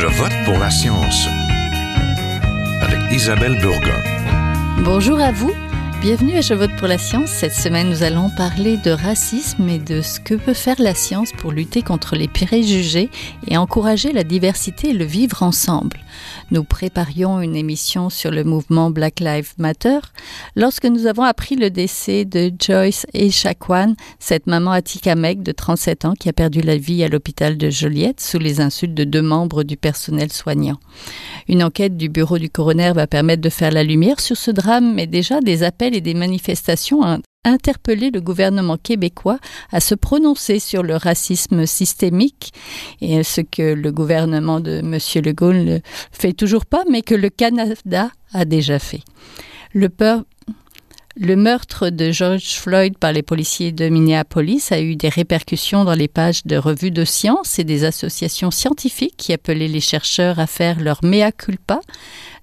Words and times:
Je 0.00 0.06
vote 0.06 0.32
pour 0.44 0.56
la 0.60 0.70
science 0.70 1.26
avec 2.80 3.00
Isabelle 3.10 3.58
Burgon. 3.60 4.00
Bonjour 4.84 5.18
à 5.18 5.32
vous. 5.32 5.50
Bienvenue 6.00 6.36
à 6.36 6.54
vote 6.54 6.70
pour 6.78 6.86
la 6.86 6.96
science. 6.96 7.28
Cette 7.28 7.52
semaine, 7.52 7.90
nous 7.90 8.04
allons 8.04 8.30
parler 8.30 8.76
de 8.76 8.92
racisme 8.92 9.68
et 9.68 9.80
de 9.80 10.00
ce 10.00 10.20
que 10.20 10.34
peut 10.34 10.54
faire 10.54 10.80
la 10.80 10.94
science 10.94 11.32
pour 11.32 11.50
lutter 11.50 11.82
contre 11.82 12.14
les 12.14 12.28
préjugés 12.28 13.10
et 13.48 13.56
encourager 13.56 14.12
la 14.12 14.22
diversité 14.22 14.90
et 14.90 14.92
le 14.92 15.04
vivre 15.04 15.42
ensemble. 15.42 15.98
Nous 16.52 16.62
préparions 16.62 17.40
une 17.40 17.56
émission 17.56 18.10
sur 18.10 18.30
le 18.30 18.44
mouvement 18.44 18.90
Black 18.90 19.18
Lives 19.18 19.54
Matter 19.58 19.98
lorsque 20.54 20.84
nous 20.84 21.06
avons 21.06 21.24
appris 21.24 21.56
le 21.56 21.68
décès 21.68 22.24
de 22.24 22.52
Joyce 22.58 23.04
Echaquan, 23.12 23.94
cette 24.20 24.46
maman 24.46 24.70
Atikamek 24.70 25.42
de 25.42 25.50
37 25.50 26.04
ans 26.04 26.14
qui 26.14 26.28
a 26.28 26.32
perdu 26.32 26.60
la 26.60 26.76
vie 26.76 27.02
à 27.02 27.08
l'hôpital 27.08 27.56
de 27.56 27.70
Joliette 27.70 28.20
sous 28.20 28.38
les 28.38 28.60
insultes 28.60 28.94
de 28.94 29.04
deux 29.04 29.22
membres 29.22 29.64
du 29.64 29.76
personnel 29.76 30.32
soignant. 30.32 30.78
Une 31.48 31.64
enquête 31.64 31.96
du 31.96 32.08
bureau 32.08 32.38
du 32.38 32.50
coroner 32.50 32.92
va 32.94 33.08
permettre 33.08 33.42
de 33.42 33.48
faire 33.48 33.72
la 33.72 33.82
lumière 33.82 34.20
sur 34.20 34.36
ce 34.36 34.52
drame, 34.52 34.94
mais 34.94 35.06
déjà 35.06 35.40
des 35.40 35.64
appels 35.64 35.87
et 35.94 36.00
des 36.00 36.14
manifestations 36.14 37.00
ont 37.00 37.22
interpellé 37.44 38.10
le 38.10 38.20
gouvernement 38.20 38.76
québécois 38.76 39.38
à 39.70 39.80
se 39.80 39.94
prononcer 39.94 40.58
sur 40.58 40.82
le 40.82 40.96
racisme 40.96 41.66
systémique 41.66 42.52
et 43.00 43.22
ce 43.22 43.40
que 43.40 43.74
le 43.74 43.92
gouvernement 43.92 44.60
de 44.60 44.78
M. 44.78 44.98
Legault 45.24 45.52
ne 45.52 45.78
fait 46.12 46.32
toujours 46.32 46.66
pas, 46.66 46.84
mais 46.90 47.02
que 47.02 47.14
le 47.14 47.30
Canada 47.30 48.10
a 48.32 48.44
déjà 48.44 48.78
fait. 48.78 49.02
Le, 49.72 49.88
peur, 49.88 50.24
le 51.20 51.34
meurtre 51.34 51.90
de 51.90 52.12
George 52.12 52.54
Floyd 52.54 52.96
par 52.96 53.12
les 53.12 53.22
policiers 53.22 53.72
de 53.72 53.88
Minneapolis 53.88 54.70
a 54.70 54.80
eu 54.80 54.94
des 54.94 55.08
répercussions 55.08 55.84
dans 55.84 55.94
les 55.94 56.06
pages 56.06 56.44
de 56.44 56.56
revues 56.56 56.92
de 56.92 57.04
sciences 57.04 57.58
et 57.58 57.64
des 57.64 57.84
associations 57.84 58.52
scientifiques 58.52 59.16
qui 59.16 59.32
appelaient 59.32 59.66
les 59.66 59.80
chercheurs 59.80 60.38
à 60.38 60.46
faire 60.46 60.78
leur 60.78 61.00
mea 61.02 61.32
culpa. 61.32 61.80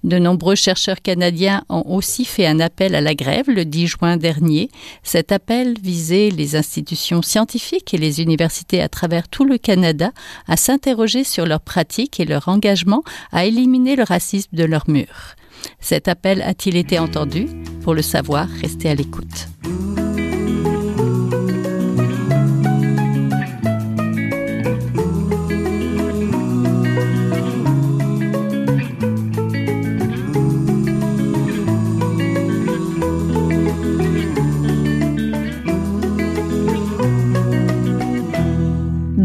De 0.04 0.18
nombreux 0.18 0.56
chercheurs 0.56 1.00
canadiens 1.00 1.64
ont 1.70 1.84
aussi 1.86 2.26
fait 2.26 2.46
un 2.46 2.60
appel 2.60 2.94
à 2.94 3.00
la 3.00 3.14
grève 3.14 3.48
le 3.48 3.64
10 3.64 3.86
juin 3.86 4.16
dernier. 4.18 4.68
Cet 5.02 5.32
appel 5.32 5.76
visait 5.82 6.28
les 6.28 6.54
institutions 6.54 7.22
scientifiques 7.22 7.94
et 7.94 7.98
les 7.98 8.20
universités 8.20 8.82
à 8.82 8.90
travers 8.90 9.28
tout 9.28 9.46
le 9.46 9.56
Canada 9.56 10.12
à 10.46 10.58
s'interroger 10.58 11.24
sur 11.24 11.46
leurs 11.46 11.62
pratiques 11.62 12.20
et 12.20 12.26
leur 12.26 12.48
engagement 12.48 13.02
à 13.32 13.46
éliminer 13.46 13.96
le 13.96 14.02
racisme 14.02 14.54
de 14.54 14.64
leurs 14.64 14.88
murs. 14.90 15.34
Cet 15.80 16.08
appel 16.08 16.42
a-t-il 16.42 16.76
été 16.76 16.98
entendu? 16.98 17.46
Pour 17.82 17.94
le 17.94 18.02
savoir, 18.02 18.48
restez 18.48 18.88
à 18.88 18.94
l'écoute. 18.94 19.48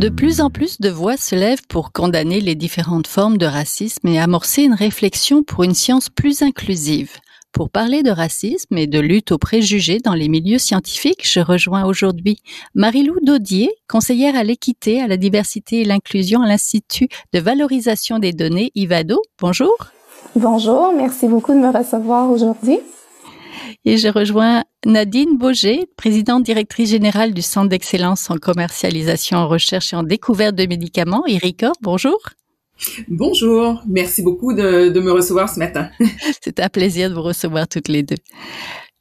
De 0.02 0.10
plus 0.10 0.42
en 0.42 0.50
plus 0.50 0.82
de 0.82 0.90
voix 0.90 1.16
se 1.16 1.36
lèvent 1.36 1.68
pour 1.70 1.92
condamner 1.92 2.42
les 2.42 2.56
différentes 2.56 3.06
formes 3.06 3.38
de 3.38 3.46
racisme 3.46 4.08
et 4.08 4.20
amorcer 4.20 4.64
une 4.64 4.74
réflexion 4.74 5.44
pour 5.44 5.64
une 5.64 5.76
science 5.76 6.10
plus 6.10 6.42
inclusive. 6.42 7.12
Pour 7.52 7.70
parler 7.70 8.02
de 8.02 8.10
racisme 8.10 8.76
et 8.80 8.88
de 8.88 9.00
lutte 9.00 9.32
aux 9.32 9.38
préjugés 9.38 10.00
dans 10.00 10.16
les 10.16 10.28
milieux 10.28 10.58
scientifiques, 10.58 11.30
je 11.32 11.40
rejoins 11.40 11.86
aujourd'hui 11.86 12.40
Marilou 12.74 13.20
Daudier, 13.22 13.70
conseillère 13.88 14.36
à 14.36 14.44
l'équité, 14.44 15.04
à 15.04 15.08
la 15.08 15.18
diversité 15.18 15.82
et 15.82 15.86
l'inclusion 15.86 16.42
à 16.42 16.48
l'Institut 16.48 17.08
de 17.32 17.40
valorisation 17.40 18.18
des 18.18 18.34
données 18.34 18.72
IVADO. 18.74 19.22
Bonjour. 19.40 19.76
Bonjour, 20.36 20.94
merci 20.98 21.28
beaucoup 21.28 21.54
de 21.54 21.60
me 21.60 21.70
recevoir 21.70 22.32
aujourd'hui. 22.32 22.80
Et 23.86 23.98
je 23.98 24.08
rejoins 24.08 24.64
Nadine 24.86 25.38
Boger, 25.38 25.86
présidente 25.98 26.44
directrice 26.44 26.90
générale 26.90 27.34
du 27.34 27.42
Centre 27.42 27.70
d'excellence 27.70 28.30
en 28.30 28.38
commercialisation, 28.38 29.38
en 29.38 29.48
recherche 29.48 29.94
et 29.94 29.96
en 29.96 30.04
découverte 30.04 30.56
de 30.56 30.66
médicaments. 30.66 31.26
Erika, 31.28 31.72
bonjour. 31.82 32.18
Bonjour, 33.08 33.82
merci 33.88 34.24
beaucoup 34.24 34.54
de, 34.54 34.90
de 34.90 35.00
me 35.00 35.12
recevoir 35.12 35.50
ce 35.50 35.60
matin. 35.60 35.90
C'est 36.42 36.60
un 36.60 36.70
plaisir 36.70 37.10
de 37.10 37.16
vous 37.16 37.22
recevoir 37.22 37.68
toutes 37.68 37.88
les 37.88 38.04
deux. 38.04 38.18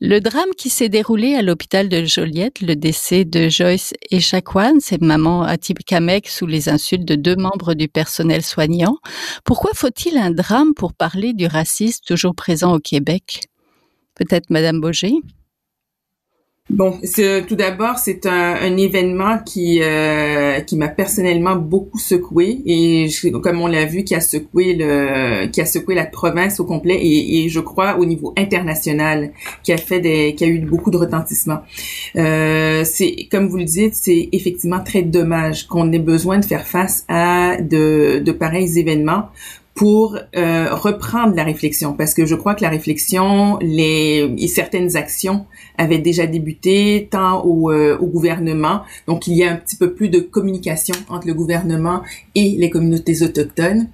Le 0.02 0.18
drame 0.18 0.48
qui 0.56 0.70
s'est 0.70 0.88
déroulé 0.88 1.34
à 1.34 1.42
l'hôpital 1.42 1.90
de 1.90 2.06
Joliette, 2.06 2.62
le 2.62 2.74
décès 2.74 3.26
de 3.26 3.50
Joyce 3.50 3.92
Echaquan, 4.10 4.80
cette 4.80 5.02
maman 5.02 5.46
Kamek 5.86 6.26
sous 6.26 6.46
les 6.46 6.70
insultes 6.70 7.04
de 7.04 7.16
deux 7.16 7.36
membres 7.36 7.74
du 7.74 7.86
personnel 7.86 8.42
soignant. 8.42 8.96
Pourquoi 9.44 9.72
faut-il 9.74 10.16
un 10.16 10.30
drame 10.30 10.72
pour 10.72 10.94
parler 10.94 11.34
du 11.34 11.46
racisme 11.46 12.00
toujours 12.06 12.34
présent 12.34 12.74
au 12.74 12.78
Québec? 12.78 13.49
Peut-être 14.20 14.50
Madame 14.50 14.82
Boger 14.82 15.14
Bon, 16.68 17.00
tout 17.48 17.56
d'abord, 17.56 17.98
c'est 17.98 18.26
un, 18.26 18.54
un, 18.54 18.76
événement 18.76 19.38
qui 19.44 19.82
euh, 19.82 20.60
qui 20.60 20.76
m'a 20.76 20.86
personnellement 20.86 21.56
beaucoup 21.56 21.98
secoué 21.98 22.60
et 22.64 23.08
comme 23.42 23.60
on 23.60 23.66
l'a 23.66 23.86
vu, 23.86 24.04
qui 24.04 24.14
a 24.14 24.20
secoué 24.20 24.76
le 24.78 25.48
qui 25.48 25.60
a 25.60 25.66
secoué 25.66 25.96
la 25.96 26.06
province 26.06 26.60
au 26.60 26.64
complet 26.64 26.94
et, 26.94 27.44
et, 27.44 27.48
je 27.48 27.58
crois 27.58 27.96
au 27.98 28.04
niveau 28.04 28.32
international, 28.36 29.32
qui 29.64 29.72
a 29.72 29.78
fait 29.78 29.98
des 29.98 30.36
qui 30.36 30.44
a 30.44 30.46
eu 30.46 30.60
beaucoup 30.60 30.92
de 30.92 30.96
retentissement. 30.96 31.62
Euh, 32.14 32.84
c'est 32.84 33.26
comme 33.32 33.48
vous 33.48 33.56
le 33.56 33.64
dites, 33.64 33.94
c'est 33.94 34.28
effectivement 34.30 34.84
très 34.84 35.02
dommage 35.02 35.66
qu'on 35.66 35.90
ait 35.90 35.98
besoin 35.98 36.38
de 36.38 36.44
faire 36.44 36.68
face 36.68 37.04
à 37.08 37.56
de 37.60 38.20
de 38.24 38.32
pareils 38.32 38.78
événements 38.78 39.30
pour 39.80 40.18
euh, 40.36 40.74
reprendre 40.74 41.34
la 41.34 41.42
réflexion. 41.42 41.94
Parce 41.94 42.12
que 42.12 42.26
je 42.26 42.34
crois 42.34 42.54
que 42.54 42.60
la 42.60 42.68
réflexion, 42.68 43.56
les 43.62 44.30
et 44.36 44.46
certaines 44.46 44.94
actions 44.94 45.46
avaient 45.78 45.96
déjà 45.96 46.26
débuté 46.26 47.08
tant 47.10 47.42
au, 47.46 47.72
euh, 47.72 47.96
au, 47.98 48.06
gouvernement, 48.06 48.82
donc 49.06 49.26
il 49.26 49.32
y 49.38 49.42
a 49.42 49.50
un 49.50 49.56
petit 49.56 49.76
peu 49.76 49.94
plus 49.94 50.10
de 50.10 50.20
communication 50.20 50.94
entre 51.08 51.26
le 51.26 51.32
gouvernement 51.32 52.02
et 52.34 52.56
les 52.58 52.68
communautés 52.68 53.22
autochtones, 53.22 53.88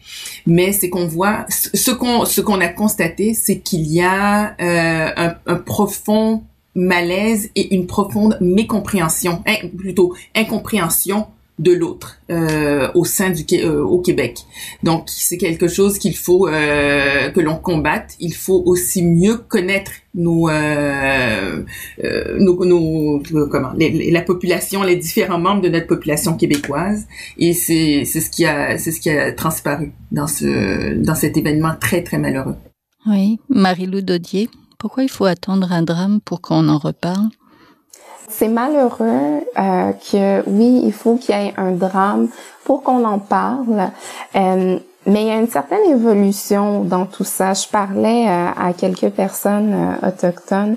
mais 0.44 0.72
c'est 0.72 0.90
qu'on 0.90 1.06
voit 1.06 1.46
ce 1.48 1.92
qu'on 1.92 2.24
ce 2.24 2.40
qu'on 2.40 2.60
a 2.60 2.66
constaté, 2.66 3.32
c'est 3.32 3.60
qu'il 3.60 3.86
y 3.86 4.02
a 4.02 4.56
euh, 4.60 5.10
un, 5.16 5.36
un 5.46 5.54
profond 5.54 6.42
malaise 6.74 7.48
et 7.54 7.76
une 7.76 7.86
profonde 7.86 8.38
mécompréhension, 8.40 9.40
hein, 9.46 9.68
plutôt 9.78 10.16
incompréhension 10.34 11.28
de 11.58 11.72
l'autre 11.72 12.18
euh, 12.30 12.88
au 12.94 13.04
sein 13.04 13.30
du 13.30 13.44
euh, 13.54 13.82
au 13.82 14.00
Québec. 14.00 14.40
Donc 14.82 15.04
c'est 15.06 15.38
quelque 15.38 15.68
chose 15.68 15.98
qu'il 15.98 16.14
faut 16.16 16.48
euh, 16.48 17.30
que 17.30 17.40
l'on 17.40 17.56
combatte. 17.56 18.14
Il 18.20 18.34
faut 18.34 18.62
aussi 18.66 19.02
mieux 19.02 19.38
connaître 19.38 19.92
nos 20.14 20.48
euh, 20.50 21.62
euh, 22.04 22.38
nos, 22.38 22.64
nos 22.64 23.22
comment 23.50 23.72
les, 23.74 24.10
la 24.10 24.22
population, 24.22 24.82
les 24.82 24.96
différents 24.96 25.38
membres 25.38 25.62
de 25.62 25.68
notre 25.70 25.86
population 25.86 26.36
québécoise. 26.36 27.06
Et 27.38 27.54
c'est 27.54 28.04
c'est 28.04 28.20
ce 28.20 28.30
qui 28.30 28.44
a 28.44 28.76
c'est 28.76 28.92
ce 28.92 29.00
qui 29.00 29.10
a 29.10 29.32
transparu 29.32 29.92
dans 30.12 30.26
ce 30.26 30.94
dans 30.94 31.14
cet 31.14 31.36
événement 31.38 31.74
très 31.80 32.02
très 32.02 32.18
malheureux. 32.18 32.56
Oui, 33.06 33.38
Marie-Lou 33.48 34.02
Dodier. 34.02 34.50
Pourquoi 34.78 35.04
il 35.04 35.08
faut 35.08 35.24
attendre 35.24 35.72
un 35.72 35.82
drame 35.82 36.20
pour 36.20 36.42
qu'on 36.42 36.68
en 36.68 36.76
reparle? 36.76 37.28
C'est 38.38 38.48
malheureux 38.48 39.40
euh, 39.58 39.92
que 39.92 40.42
oui, 40.46 40.82
il 40.84 40.92
faut 40.92 41.16
qu'il 41.16 41.34
y 41.34 41.38
ait 41.38 41.54
un 41.56 41.70
drame 41.70 42.28
pour 42.64 42.82
qu'on 42.82 43.02
en 43.04 43.18
parle. 43.18 43.90
Euh, 44.34 44.78
mais 45.06 45.22
il 45.22 45.28
y 45.28 45.30
a 45.30 45.36
une 45.36 45.48
certaine 45.48 45.88
évolution 45.88 46.82
dans 46.82 47.06
tout 47.06 47.24
ça. 47.24 47.54
Je 47.54 47.66
parlais 47.68 48.28
euh, 48.28 48.48
à 48.58 48.72
quelques 48.72 49.10
personnes 49.10 49.72
euh, 49.72 50.08
autochtones 50.08 50.76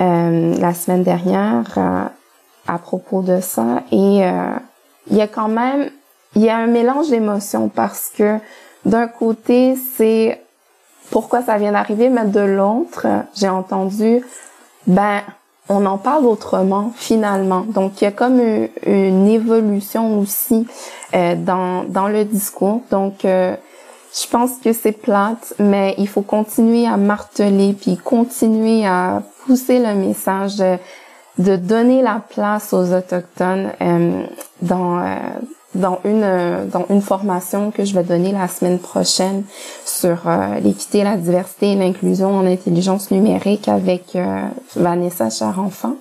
euh, 0.00 0.54
la 0.58 0.72
semaine 0.72 1.02
dernière 1.02 2.10
à 2.66 2.78
propos 2.78 3.20
de 3.20 3.40
ça 3.40 3.82
et 3.92 4.22
il 5.10 5.16
y 5.16 5.20
a 5.20 5.28
quand 5.28 5.48
même 5.48 5.90
il 6.34 6.42
y 6.42 6.48
a 6.48 6.56
un 6.56 6.66
mélange 6.66 7.10
d'émotions 7.10 7.68
parce 7.68 8.10
que 8.16 8.38
d'un 8.86 9.06
côté 9.06 9.76
c'est 9.96 10.40
pourquoi 11.10 11.42
ça 11.42 11.58
vient 11.58 11.72
d'arriver, 11.72 12.08
mais 12.08 12.24
de 12.24 12.40
l'autre 12.40 13.06
j'ai 13.34 13.50
entendu 13.50 14.24
ben 14.86 15.20
on 15.68 15.86
en 15.86 15.98
parle 15.98 16.26
autrement 16.26 16.92
finalement. 16.94 17.62
Donc 17.62 18.00
il 18.00 18.04
y 18.04 18.06
a 18.06 18.12
comme 18.12 18.40
une, 18.86 19.28
évolution 19.28 20.18
aussi 20.18 20.66
euh, 21.14 21.34
dans 21.36 21.84
dans 21.84 22.08
le 22.08 22.24
discours. 22.24 22.82
Donc 22.90 23.24
euh, 23.24 23.56
je 24.14 24.28
pense 24.28 24.58
que 24.62 24.72
c'est 24.72 24.92
plate, 24.92 25.54
mais 25.58 25.94
il 25.98 26.08
faut 26.08 26.22
continuer 26.22 26.86
à 26.86 26.96
marteler 26.96 27.72
puis 27.72 27.96
continuer 27.96 28.86
à 28.86 29.22
pousser 29.44 29.78
le 29.78 29.94
message 29.94 30.56
de, 30.56 31.56
donner 31.56 32.02
la 32.02 32.20
place 32.28 32.72
aux 32.72 32.92
autochtones 32.92 33.72
euh, 33.80 34.22
dans 34.62 35.02
dans 35.74 36.00
une 36.04 36.22
euh, 36.22 36.64
dans 36.66 36.86
une 36.90 37.02
formation 37.02 37.70
que 37.70 37.84
je 37.84 37.94
vais 37.94 38.04
donner 38.04 38.32
la 38.32 38.48
semaine 38.48 38.78
prochaine 38.78 39.44
sur 39.84 40.26
euh, 40.26 40.60
l'équité, 40.60 41.04
la 41.04 41.16
diversité 41.16 41.72
et 41.72 41.76
l'inclusion 41.76 42.36
en 42.36 42.46
intelligence 42.46 43.10
numérique 43.10 43.68
avec 43.68 44.16
euh, 44.16 44.42
Vanessa 44.76 45.30
Charenfant. 45.30 45.96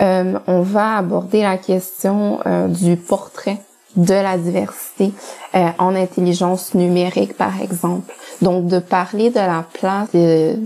on 0.00 0.62
va 0.62 0.96
aborder 0.96 1.42
la 1.42 1.56
question 1.56 2.40
du 2.68 2.96
portrait 2.96 3.60
de 3.96 4.14
la 4.14 4.36
diversité 4.36 5.12
euh, 5.54 5.68
en 5.78 5.94
intelligence 5.94 6.74
numérique, 6.74 7.36
par 7.36 7.60
exemple. 7.60 8.12
Donc, 8.42 8.66
de 8.66 8.78
parler 8.78 9.30
de 9.30 9.36
la 9.36 9.64
place 9.72 10.10
des, 10.12 10.56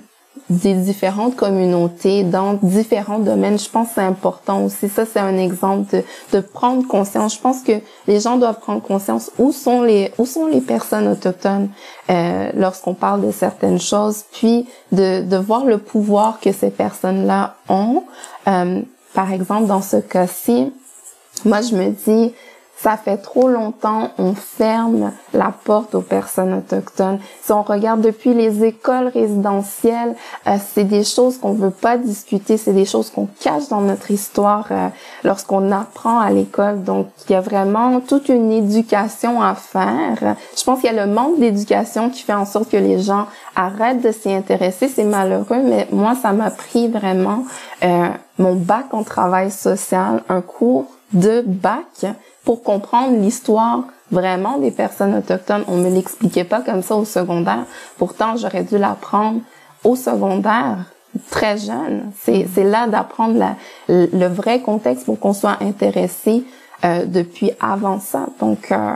des 0.51 0.75
différentes 0.75 1.37
communautés 1.37 2.25
dans 2.25 2.55
différents 2.55 3.21
domaines, 3.21 3.59
je 3.59 3.71
pense 3.71 3.89
que 3.89 3.95
c'est 3.95 4.01
important 4.03 4.65
aussi. 4.65 4.89
Ça, 4.89 5.05
c'est 5.07 5.21
un 5.21 5.39
exemple 5.39 5.97
de, 5.97 6.03
de 6.33 6.41
prendre 6.41 6.87
conscience. 6.87 7.37
Je 7.37 7.41
pense 7.41 7.63
que 7.63 7.73
les 8.07 8.21
gens 8.21 8.37
doivent 8.37 8.59
prendre 8.59 8.83
conscience 8.83 9.31
où 9.39 9.53
sont 9.53 9.83
les 9.83 10.13
où 10.19 10.27
sont 10.27 10.47
les 10.47 10.61
personnes 10.61 11.07
autochtones 11.07 11.69
euh, 12.11 12.51
lorsqu'on 12.55 12.95
parle 12.95 13.25
de 13.25 13.31
certaines 13.31 13.81
choses, 13.81 14.25
puis 14.33 14.69
de, 14.91 15.23
de 15.23 15.37
voir 15.37 15.65
le 15.65 15.79
pouvoir 15.79 16.41
que 16.41 16.53
ces 16.53 16.71
personnes-là 16.71 17.55
ont. 17.69 18.03
Euh, 18.49 18.83
par 19.15 19.33
exemple, 19.33 19.67
dans 19.67 19.83
ce 19.83 19.97
cas-ci, 19.97 20.73
moi, 21.45 21.61
je 21.63 21.75
me 21.75 21.91
dis, 21.91 22.35
ça 22.83 22.97
fait 22.97 23.19
trop 23.19 23.49
longtemps, 23.49 24.11
on 24.17 24.33
ferme 24.33 25.13
la 25.35 25.53
porte 25.65 25.95
aux 25.95 26.01
personnes 26.01 26.55
autochtones. 26.55 27.19
Si 27.43 27.53
on 27.53 27.63
regarde 27.63 28.01
depuis 28.01 28.33
les 28.33 28.65
écoles 28.65 29.09
résidentielles, 29.09 30.15
euh, 30.47 30.57
c'est 30.73 30.85
des 30.85 31.05
choses 31.05 31.37
qu'on 31.37 31.53
veut 31.53 31.71
pas 31.71 31.99
discuter, 31.99 32.57
c'est 32.57 32.73
des 32.73 32.87
choses 32.87 33.11
qu'on 33.11 33.29
cache 33.41 33.69
dans 33.69 33.83
notre 33.83 34.11
histoire 34.11 34.67
euh, 34.71 34.89
lorsqu'on 35.25 35.71
apprend 35.73 36.21
à 36.21 36.31
l'école. 36.31 36.83
Donc, 36.83 37.09
il 37.29 37.33
y 37.33 37.35
a 37.35 37.43
vraiment 37.43 38.01
toute 38.01 38.31
une 38.31 38.51
éducation 38.51 39.43
à 39.43 39.55
faire. 39.55 40.37
Je 40.57 40.65
pense 40.65 40.81
qu'il 40.81 40.91
y 40.91 40.99
a 40.99 41.05
le 41.07 41.13
manque 41.13 41.39
d'éducation 41.39 42.09
qui 42.09 42.23
fait 42.23 42.33
en 42.33 42.47
sorte 42.47 42.71
que 42.71 42.79
les 42.79 43.01
gens 43.01 43.27
arrêtent 43.57 44.01
de 44.01 44.11
s'y 44.11 44.33
intéresser. 44.33 44.89
C'est 44.89 45.05
malheureux, 45.05 45.61
mais 45.63 45.87
moi, 45.93 46.15
ça 46.15 46.33
m'a 46.33 46.51
pris 46.51 46.89
vraiment 46.89 47.45
euh, 47.85 48.09
mon 48.39 48.55
bac 48.55 48.87
en 48.93 49.03
travail 49.03 49.51
social, 49.51 50.23
un 50.31 50.41
cours 50.41 50.87
de 51.13 51.43
bac 51.45 52.07
pour 52.45 52.63
comprendre 52.63 53.19
l'histoire 53.19 53.85
vraiment 54.11 54.59
des 54.59 54.71
personnes 54.71 55.15
autochtones. 55.15 55.65
On 55.69 55.77
me 55.77 55.91
l'expliquait 55.91 56.45
pas 56.45 56.61
comme 56.61 56.83
ça 56.83 56.97
au 56.97 57.05
secondaire. 57.05 57.65
Pourtant, 57.99 58.37
j'aurais 58.37 58.65
dû 58.65 58.79
l'apprendre 58.79 59.41
au 59.85 59.97
secondaire, 59.97 60.79
très 61.31 61.59
jeune. 61.59 62.13
C'est, 62.21 62.47
là 62.65 62.87
d'apprendre 62.87 63.57
le 63.89 64.27
vrai 64.27 64.61
contexte 64.61 65.07
pour 65.07 65.19
qu'on 65.19 65.33
soit 65.33 65.59
intéressé 65.61 66.45
euh, 66.85 67.05
depuis 67.05 67.53
avant 67.61 68.01
ça. 68.01 68.27
Donc, 68.41 68.73
euh, 68.73 68.95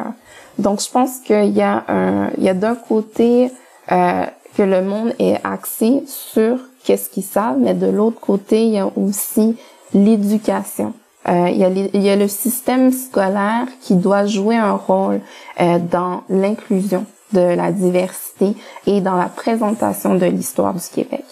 donc 0.58 0.80
je 0.80 0.90
pense 0.90 1.18
qu'il 1.18 1.50
y 1.50 1.62
a 1.62 1.84
un, 1.88 2.30
il 2.38 2.44
y 2.44 2.48
a 2.48 2.54
d'un 2.54 2.76
côté 2.76 3.50
euh, 3.92 4.24
que 4.56 4.62
le 4.62 4.82
monde 4.82 5.12
est 5.18 5.38
axé 5.44 6.02
sur 6.06 6.58
qu'est-ce 6.84 7.10
qu'ils 7.10 7.24
savent, 7.24 7.58
mais 7.58 7.74
de 7.74 7.86
l'autre 7.86 8.20
côté, 8.20 8.64
il 8.64 8.72
y 8.72 8.78
a 8.78 8.88
aussi 8.96 9.56
l'éducation. 9.92 10.94
Euh, 11.28 11.48
il, 11.50 11.58
y 11.58 11.64
a 11.64 11.70
il, 11.70 12.02
y 12.02 12.10
a 12.10 12.16
le 12.16 12.28
système 12.28 12.92
scolaire 12.92 13.66
qui 13.80 13.96
doit 13.96 14.26
jouer 14.26 14.56
un 14.56 14.72
rôle 14.74 15.20
euh, 15.60 15.78
dans 15.78 16.22
l'inclusion 16.28 17.06
de 17.32 17.40
la 17.40 17.72
diversité 17.72 18.54
et 18.86 19.00
dans 19.00 19.16
la 19.16 19.28
présentation 19.28 20.14
de 20.14 20.26
l'histoire 20.26 20.74
du 20.74 20.86
Québec. 20.94 21.24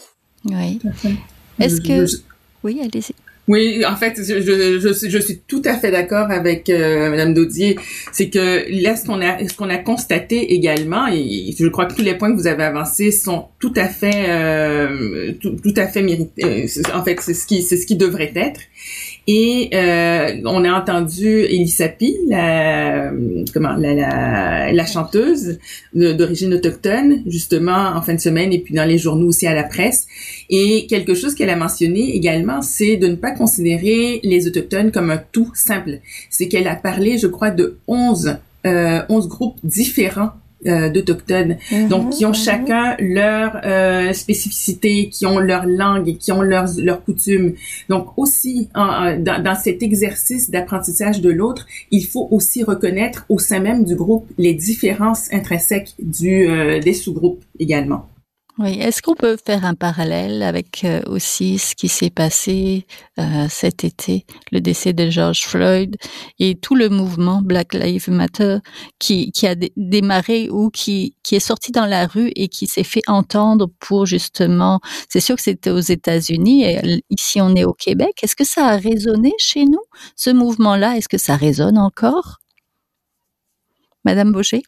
Oui. 0.46 0.80
Est-ce 1.58 1.80
que... 1.80 2.06
Oui, 2.64 2.80
allez-y. 2.82 3.14
Oui, 3.48 3.84
en 3.84 3.96
fait, 3.96 4.14
je, 4.18 4.40
je, 4.40 4.78
je, 4.78 5.08
je 5.08 5.18
suis 5.18 5.40
tout 5.48 5.62
à 5.64 5.76
fait 5.76 5.90
d'accord 5.90 6.30
avec 6.30 6.70
euh, 6.70 7.10
Madame 7.10 7.34
Daudier. 7.34 7.76
C'est 8.12 8.30
que 8.30 8.64
là, 8.82 8.94
ce 8.94 9.04
qu'on 9.04 9.20
a, 9.20 9.46
ce 9.46 9.54
qu'on 9.54 9.68
a 9.68 9.78
constaté 9.78 10.54
également, 10.54 11.08
et 11.08 11.52
je 11.58 11.66
crois 11.66 11.86
que 11.86 11.94
tous 11.94 12.02
les 12.02 12.14
points 12.14 12.30
que 12.30 12.36
vous 12.36 12.46
avez 12.46 12.62
avancés 12.62 13.10
sont 13.10 13.46
tout 13.58 13.72
à 13.74 13.88
fait, 13.88 14.26
euh, 14.28 15.32
tout, 15.40 15.56
tout, 15.60 15.74
à 15.76 15.88
fait 15.88 16.02
mérités. 16.02 16.44
Euh, 16.44 16.82
en 16.94 17.02
fait, 17.02 17.18
c'est 17.20 17.34
ce 17.34 17.44
qui, 17.44 17.62
c'est 17.62 17.76
ce 17.76 17.84
qui 17.84 17.96
devrait 17.96 18.32
être. 18.36 18.60
Et 19.28 19.70
euh, 19.72 20.40
on 20.44 20.64
a 20.64 20.72
entendu 20.72 21.42
Elisapi, 21.42 22.16
la 22.28 23.12
comment 23.54 23.74
la, 23.76 23.94
la, 23.94 24.72
la 24.72 24.86
chanteuse 24.86 25.58
d'origine 25.94 26.54
autochtone, 26.54 27.22
justement 27.26 27.92
en 27.94 28.02
fin 28.02 28.14
de 28.14 28.20
semaine 28.20 28.52
et 28.52 28.58
puis 28.58 28.74
dans 28.74 28.84
les 28.84 28.98
journaux 28.98 29.28
aussi 29.28 29.46
à 29.46 29.54
la 29.54 29.62
presse. 29.62 30.06
Et 30.50 30.86
quelque 30.88 31.14
chose 31.14 31.34
qu'elle 31.34 31.50
a 31.50 31.56
mentionné 31.56 32.16
également, 32.16 32.62
c'est 32.62 32.96
de 32.96 33.06
ne 33.06 33.14
pas 33.14 33.30
considérer 33.30 34.20
les 34.24 34.48
autochtones 34.48 34.90
comme 34.90 35.10
un 35.10 35.22
tout 35.30 35.50
simple. 35.54 36.00
C'est 36.28 36.48
qu'elle 36.48 36.66
a 36.66 36.74
parlé, 36.74 37.18
je 37.18 37.28
crois, 37.28 37.50
de 37.50 37.76
11 37.86 38.36
euh, 38.64 39.02
11 39.08 39.28
groupes 39.28 39.58
différents 39.64 40.30
euh, 40.66 40.90
d'autochtones, 40.90 41.56
mhm, 41.70 41.88
donc 41.88 42.10
qui 42.10 42.24
ont 42.24 42.30
mhm. 42.30 42.34
chacun 42.34 42.96
leur 42.98 43.60
euh, 43.64 44.12
spécificité, 44.12 45.08
qui 45.08 45.26
ont 45.26 45.38
leur 45.38 45.66
langue, 45.66 46.16
qui 46.18 46.32
ont 46.32 46.42
leurs 46.42 46.68
leurs 46.78 47.04
coutumes. 47.04 47.54
Donc 47.88 48.16
aussi 48.16 48.68
dans, 48.74 49.42
dans 49.42 49.54
cet 49.54 49.82
exercice 49.82 50.50
d'apprentissage 50.50 51.20
de 51.20 51.30
l'autre, 51.30 51.66
il 51.90 52.06
faut 52.06 52.28
aussi 52.30 52.62
reconnaître 52.62 53.24
au 53.28 53.38
sein 53.38 53.60
même 53.60 53.84
du 53.84 53.96
groupe 53.96 54.26
les 54.38 54.54
différences 54.54 55.32
intrinsèques 55.32 55.94
du 55.98 56.48
euh, 56.48 56.80
des 56.80 56.94
sous-groupes 56.94 57.42
également. 57.58 58.08
Oui, 58.58 58.78
est-ce 58.78 59.00
qu'on 59.00 59.14
peut 59.14 59.38
faire 59.42 59.64
un 59.64 59.74
parallèle 59.74 60.42
avec 60.42 60.84
euh, 60.84 61.00
aussi 61.06 61.56
ce 61.58 61.74
qui 61.74 61.88
s'est 61.88 62.10
passé 62.10 62.86
euh, 63.18 63.46
cet 63.48 63.82
été, 63.82 64.26
le 64.50 64.60
décès 64.60 64.92
de 64.92 65.08
George 65.08 65.44
Floyd 65.44 65.96
et 66.38 66.54
tout 66.56 66.74
le 66.74 66.90
mouvement 66.90 67.40
Black 67.40 67.72
Lives 67.72 68.10
Matter 68.10 68.58
qui, 68.98 69.32
qui 69.32 69.46
a 69.46 69.54
démarré 69.78 70.50
ou 70.50 70.68
qui, 70.68 71.16
qui 71.22 71.34
est 71.36 71.40
sorti 71.40 71.72
dans 71.72 71.86
la 71.86 72.06
rue 72.06 72.30
et 72.36 72.48
qui 72.48 72.66
s'est 72.66 72.84
fait 72.84 73.00
entendre 73.06 73.70
pour 73.80 74.04
justement, 74.04 74.80
c'est 75.08 75.20
sûr 75.20 75.36
que 75.36 75.42
c'était 75.42 75.70
aux 75.70 75.80
États-Unis 75.80 76.64
et 76.64 77.02
ici 77.08 77.40
on 77.40 77.54
est 77.56 77.64
au 77.64 77.72
Québec. 77.72 78.12
Est-ce 78.22 78.36
que 78.36 78.44
ça 78.44 78.66
a 78.66 78.76
résonné 78.76 79.32
chez 79.38 79.64
nous, 79.64 79.82
ce 80.14 80.28
mouvement-là? 80.28 80.98
Est-ce 80.98 81.08
que 81.08 81.18
ça 81.18 81.36
résonne 81.36 81.78
encore? 81.78 82.36
Madame 84.04 84.30
Baucher? 84.30 84.62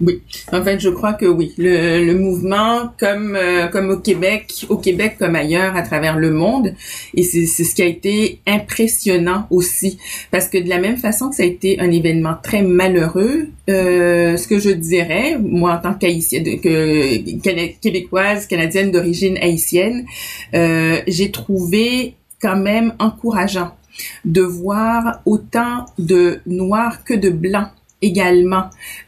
Oui, 0.00 0.22
en 0.50 0.62
fait, 0.62 0.80
je 0.80 0.88
crois 0.88 1.12
que 1.12 1.26
oui. 1.26 1.52
Le, 1.58 2.06
le 2.06 2.14
mouvement, 2.18 2.90
comme 2.98 3.36
euh, 3.36 3.66
comme 3.66 3.90
au 3.90 3.98
Québec, 3.98 4.64
au 4.70 4.78
Québec 4.78 5.16
comme 5.18 5.36
ailleurs 5.36 5.76
à 5.76 5.82
travers 5.82 6.16
le 6.18 6.30
monde, 6.30 6.74
et 7.14 7.22
c'est 7.22 7.46
ce 7.46 7.74
qui 7.74 7.82
a 7.82 7.86
été 7.86 8.40
impressionnant 8.46 9.46
aussi, 9.50 9.98
parce 10.30 10.48
que 10.48 10.56
de 10.56 10.70
la 10.70 10.78
même 10.78 10.96
façon 10.96 11.28
que 11.28 11.36
ça 11.36 11.42
a 11.42 11.46
été 11.46 11.80
un 11.80 11.90
événement 11.90 12.34
très 12.42 12.62
malheureux, 12.62 13.48
euh, 13.68 14.38
ce 14.38 14.48
que 14.48 14.58
je 14.58 14.70
dirais, 14.70 15.36
moi 15.38 15.74
en 15.74 15.78
tant 15.82 15.94
qu'haïtienne, 15.94 16.44
que 16.60 17.78
québécoise, 17.80 18.46
canadienne 18.46 18.90
d'origine 18.90 19.36
haïtienne, 19.36 20.06
euh, 20.54 21.00
j'ai 21.08 21.30
trouvé 21.30 22.14
quand 22.40 22.56
même 22.56 22.94
encourageant 22.98 23.74
de 24.24 24.40
voir 24.40 25.20
autant 25.26 25.84
de 25.98 26.40
noirs 26.46 27.04
que 27.04 27.12
de 27.12 27.28
blancs 27.28 27.68
également 28.02 28.64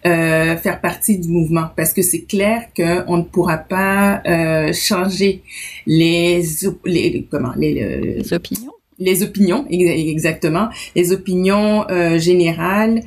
euh, 0.06 0.56
faire 0.56 0.80
partie 0.80 1.18
du 1.18 1.28
mouvement. 1.28 1.68
Parce 1.76 1.92
que 1.92 2.02
c'est 2.02 2.22
clair 2.22 2.62
qu'on 2.76 3.16
ne 3.18 3.22
pourra 3.22 3.58
pas 3.58 4.22
euh, 4.26 4.72
changer 4.72 5.42
les, 5.86 6.42
les 6.84 7.26
comment 7.30 7.52
les, 7.56 7.74
les 8.18 8.32
opinions. 8.32 8.72
les 8.98 9.22
opinions 9.22 9.66
exactement. 9.68 10.68
Les 10.94 11.12
opinions 11.12 11.88
euh, 11.90 12.18
générales 12.18 13.02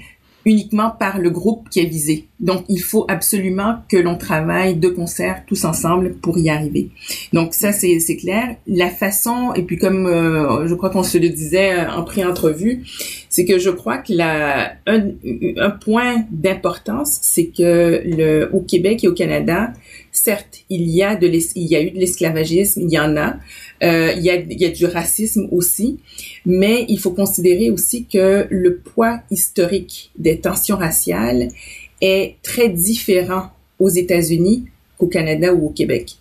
uniquement 0.46 0.92
par 0.92 1.18
le 1.18 1.32
groupe 1.32 1.70
qui 1.70 1.80
est 1.80 1.86
visé. 1.86 2.28
Donc, 2.40 2.66
il 2.70 2.80
faut 2.80 3.06
absolument 3.08 3.78
que 3.90 3.98
l'on 3.98 4.16
travaille 4.16 4.76
de 4.76 4.90
concert 4.90 5.44
tous 5.48 5.66
ensemble 5.66 6.14
pour 6.16 6.38
y 6.38 6.50
arriver. 6.50 6.90
Donc, 7.34 7.56
ça, 7.56 7.72
c'est, 7.72 8.00
clair. 8.18 8.56
La 8.68 8.90
façon, 8.90 9.54
et 9.56 9.64
puis 9.64 9.78
comme 9.78 10.06
euh, 10.06 10.68
je 10.68 10.76
crois 10.76 10.92
qu'on 10.92 11.04
se 11.04 11.18
le 11.18 11.30
disait 11.30 11.80
euh, 11.80 11.92
en 11.92 12.04
pré-entrevue, 12.04 12.84
c'est 13.30 13.46
que 13.46 13.58
je 13.58 13.72
crois 13.72 13.98
que 13.98 14.14
la, 14.14 14.74
un, 14.86 15.10
un 15.58 15.72
point 15.72 16.26
d'importance, 16.30 17.18
c'est 17.22 17.48
que 17.48 18.02
le, 18.06 18.50
au 18.54 18.62
Québec 18.62 19.04
et 19.04 19.08
au 19.08 19.14
Canada, 19.14 19.74
certes, 20.12 20.60
il 20.70 20.88
y 20.90 21.04
a 21.04 21.16
de 21.16 21.28
il 21.28 21.68
y 21.68 21.76
a 21.76 21.82
eu 21.82 21.92
de 21.92 22.00
l'esclavagisme, 22.00 22.82
il 22.82 22.92
y 22.92 23.00
en 23.00 23.18
a, 23.18 23.36
il, 23.82 24.22
y 24.22 24.30
a, 24.30 24.36
y 24.36 24.66
a 24.66 24.70
du 24.70 24.86
racisme 24.86 25.48
aussi, 25.52 26.00
mais 26.46 26.86
il 26.90 27.00
faut 27.00 27.12
considérer 27.12 27.70
aussi 27.70 28.06
que 28.06 28.48
le 28.50 28.78
poids 28.78 29.20
historique 29.32 30.12
des 30.18 30.40
tensions 30.40 30.78
raciales 30.78 31.50
est 32.02 32.36
très 32.42 32.70
différent 32.70 33.50
aux 33.80 33.90
États-Unis 33.90 34.66
qu'au 34.98 35.08
Canada 35.08 35.54
ou 35.54 35.68
au 35.68 35.70
Québec. 35.70 36.18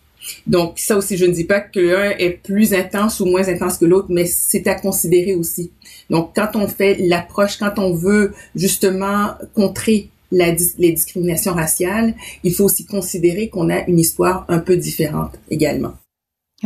Donc 0.47 0.79
ça 0.79 0.97
aussi, 0.97 1.17
je 1.17 1.27
ne 1.27 1.33
dis 1.33 1.45
pas 1.45 1.61
que 1.61 1.81
l'un 1.81 2.11
est 2.19 2.31
plus 2.31 2.73
intense 2.73 3.21
ou 3.21 3.27
moins 3.27 3.47
intense 3.49 3.79
que 3.79 3.85
l'autre, 3.85 4.09
mais 4.09 4.25
c'est 4.25 4.67
à 4.67 4.75
considérer 4.75 5.35
aussi. 5.35 5.71
Donc 6.11 6.33
quand 6.35 6.51
on 6.55 6.67
fait 6.67 6.97
l'approche, 6.99 7.59
quand 7.59 7.79
on 7.79 7.95
veut 7.95 8.33
justement 8.55 9.35
contrer 9.55 10.09
les 10.33 10.93
discriminations 10.93 11.53
raciales, 11.53 12.15
il 12.43 12.55
faut 12.55 12.65
aussi 12.65 12.87
considérer 12.87 13.49
qu'on 13.49 13.71
a 13.71 13.87
une 13.87 14.01
histoire 14.01 14.47
un 14.49 14.59
peu 14.59 14.77
différente 14.77 15.33
également. 15.51 15.93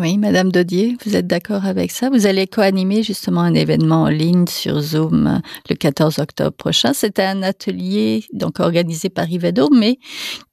Oui, 0.00 0.17
Madame 0.17 0.52
Dodier, 0.52 0.97
vous 1.05 1.17
êtes 1.17 1.26
d'accord 1.26 1.67
avec 1.67 1.90
ça? 1.90 2.09
Vous 2.09 2.26
allez 2.26 2.47
co-animer 2.47 3.02
justement 3.02 3.40
un 3.40 3.55
événement 3.55 4.05
en 4.05 4.09
ligne 4.09 4.47
sur 4.47 4.81
Zoom 4.81 5.43
le 5.69 5.75
14 5.75 6.21
octobre 6.21 6.57
prochain. 6.57 6.93
C'est 6.95 7.19
un 7.19 7.43
atelier 7.43 8.25
donc 8.33 8.61
organisé 8.61 9.09
par 9.09 9.28
Ivedo, 9.28 9.69
mais 9.71 9.99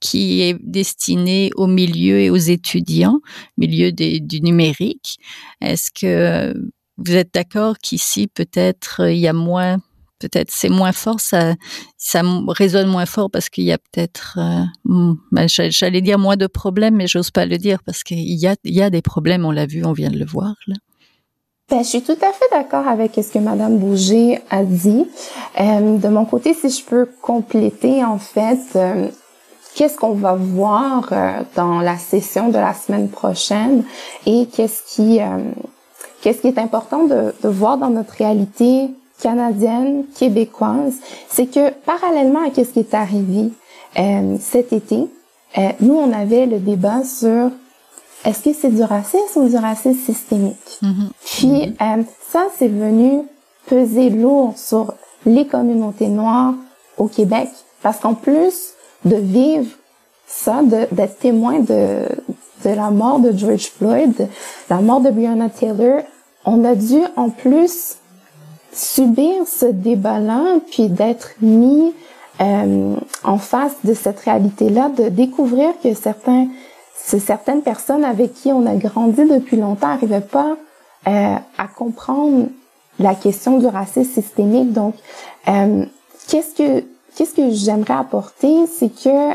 qui 0.00 0.40
est 0.42 0.56
destiné 0.60 1.50
au 1.54 1.68
milieu 1.68 2.18
et 2.18 2.28
aux 2.28 2.36
étudiants, 2.36 3.20
milieu 3.56 3.92
du 3.92 4.40
numérique. 4.40 5.20
Est-ce 5.60 5.92
que 5.92 6.52
vous 6.96 7.14
êtes 7.14 7.32
d'accord 7.32 7.76
qu'ici 7.78 8.26
peut-être 8.26 9.08
il 9.08 9.18
y 9.18 9.28
a 9.28 9.32
moins 9.32 9.78
peut-être 10.18 10.50
c'est 10.50 10.68
moins 10.68 10.92
fort, 10.92 11.20
ça, 11.20 11.54
ça 11.96 12.22
résonne 12.48 12.88
moins 12.88 13.06
fort 13.06 13.30
parce 13.30 13.48
qu'il 13.48 13.64
y 13.64 13.72
a 13.72 13.78
peut-être, 13.78 14.38
euh, 14.38 15.12
ben, 15.32 15.48
j'allais 15.48 16.00
dire 16.00 16.18
moins 16.18 16.36
de 16.36 16.46
problèmes, 16.46 16.96
mais 16.96 17.06
j'ose 17.06 17.30
pas 17.30 17.46
le 17.46 17.58
dire 17.58 17.82
parce 17.84 18.02
qu'il 18.02 18.18
y 18.18 18.46
a, 18.46 18.56
il 18.64 18.74
y 18.74 18.82
a 18.82 18.90
des 18.90 19.02
problèmes, 19.02 19.44
on 19.44 19.50
l'a 19.50 19.66
vu, 19.66 19.84
on 19.84 19.92
vient 19.92 20.10
de 20.10 20.18
le 20.18 20.26
voir 20.26 20.54
là. 20.66 20.76
Ben, 21.68 21.82
je 21.82 21.88
suis 21.88 22.02
tout 22.02 22.12
à 22.12 22.32
fait 22.32 22.44
d'accord 22.52 22.86
avec 22.86 23.14
ce 23.16 23.32
que 23.32 23.40
Madame 23.40 23.78
Bouger 23.78 24.38
a 24.50 24.62
dit. 24.62 25.04
Euh, 25.60 25.98
de 25.98 26.08
mon 26.08 26.24
côté, 26.24 26.54
si 26.54 26.70
je 26.70 26.84
peux 26.84 27.08
compléter, 27.20 28.04
en 28.04 28.18
fait, 28.18 28.60
euh, 28.76 29.08
qu'est-ce 29.74 29.96
qu'on 29.96 30.12
va 30.12 30.34
voir 30.34 31.12
dans 31.56 31.80
la 31.80 31.98
session 31.98 32.50
de 32.50 32.58
la 32.58 32.72
semaine 32.72 33.08
prochaine 33.08 33.82
et 34.26 34.46
qu'est-ce 34.46 34.82
qui, 34.94 35.18
qu'est-ce 36.22 36.42
qui 36.42 36.46
est 36.46 36.58
important 36.58 37.04
de 37.04 37.48
voir 37.48 37.78
dans 37.78 37.90
notre 37.90 38.14
réalité 38.14 38.90
canadienne, 39.20 40.04
québécoise, 40.14 40.94
c'est 41.28 41.46
que 41.46 41.70
parallèlement 41.84 42.40
à 42.40 42.54
ce 42.54 42.70
qui 42.70 42.80
est 42.80 42.94
arrivé 42.94 43.50
euh, 43.98 44.36
cet 44.40 44.72
été, 44.72 45.08
euh, 45.58 45.68
nous, 45.80 45.94
on 45.94 46.12
avait 46.12 46.46
le 46.46 46.58
débat 46.58 47.02
sur 47.04 47.50
est-ce 48.24 48.42
que 48.42 48.52
c'est 48.52 48.70
du 48.70 48.82
racisme 48.82 49.42
ou 49.42 49.48
du 49.48 49.56
racisme 49.56 49.98
systémique? 50.00 50.78
Mm-hmm. 50.82 51.08
Puis 51.24 51.46
mm-hmm. 51.46 52.00
euh, 52.00 52.02
ça, 52.30 52.46
c'est 52.56 52.68
venu 52.68 53.22
peser 53.66 54.10
lourd 54.10 54.54
sur 54.56 54.94
les 55.24 55.46
communautés 55.46 56.08
noires 56.08 56.54
au 56.98 57.08
Québec, 57.08 57.48
parce 57.82 57.98
qu'en 57.98 58.14
plus 58.14 58.72
de 59.04 59.16
vivre 59.16 59.70
ça, 60.26 60.60
d'être 60.62 61.18
témoin 61.18 61.60
de, 61.60 62.02
de 62.64 62.70
la 62.70 62.90
mort 62.90 63.20
de 63.20 63.36
George 63.36 63.70
Floyd, 63.70 64.28
la 64.68 64.80
mort 64.80 65.00
de 65.00 65.10
Breonna 65.10 65.48
Taylor, 65.48 66.02
on 66.44 66.64
a 66.64 66.74
dû 66.74 67.00
en 67.16 67.30
plus 67.30 67.96
subir 68.76 69.46
ce 69.46 69.66
débat-là, 69.66 70.58
puis 70.70 70.88
d'être 70.88 71.30
mis 71.40 71.94
euh, 72.40 72.94
en 73.24 73.38
face 73.38 73.76
de 73.84 73.94
cette 73.94 74.20
réalité-là, 74.20 74.90
de 74.90 75.08
découvrir 75.08 75.70
que 75.82 75.94
certains, 75.94 76.48
certaines 76.94 77.62
personnes 77.62 78.04
avec 78.04 78.34
qui 78.34 78.52
on 78.52 78.66
a 78.66 78.74
grandi 78.74 79.24
depuis 79.24 79.56
longtemps 79.56 79.88
n'arrivaient 79.88 80.20
pas 80.20 80.56
euh, 81.08 81.36
à 81.56 81.68
comprendre 81.74 82.48
la 82.98 83.14
question 83.14 83.58
du 83.58 83.66
racisme 83.66 84.12
systémique. 84.12 84.72
Donc, 84.72 84.94
euh, 85.48 85.86
qu'est-ce 86.28 86.54
que 86.54 86.84
qu'est-ce 87.16 87.34
que 87.34 87.50
j'aimerais 87.50 87.94
apporter, 87.94 88.66
c'est 88.66 88.90
que 88.90 89.30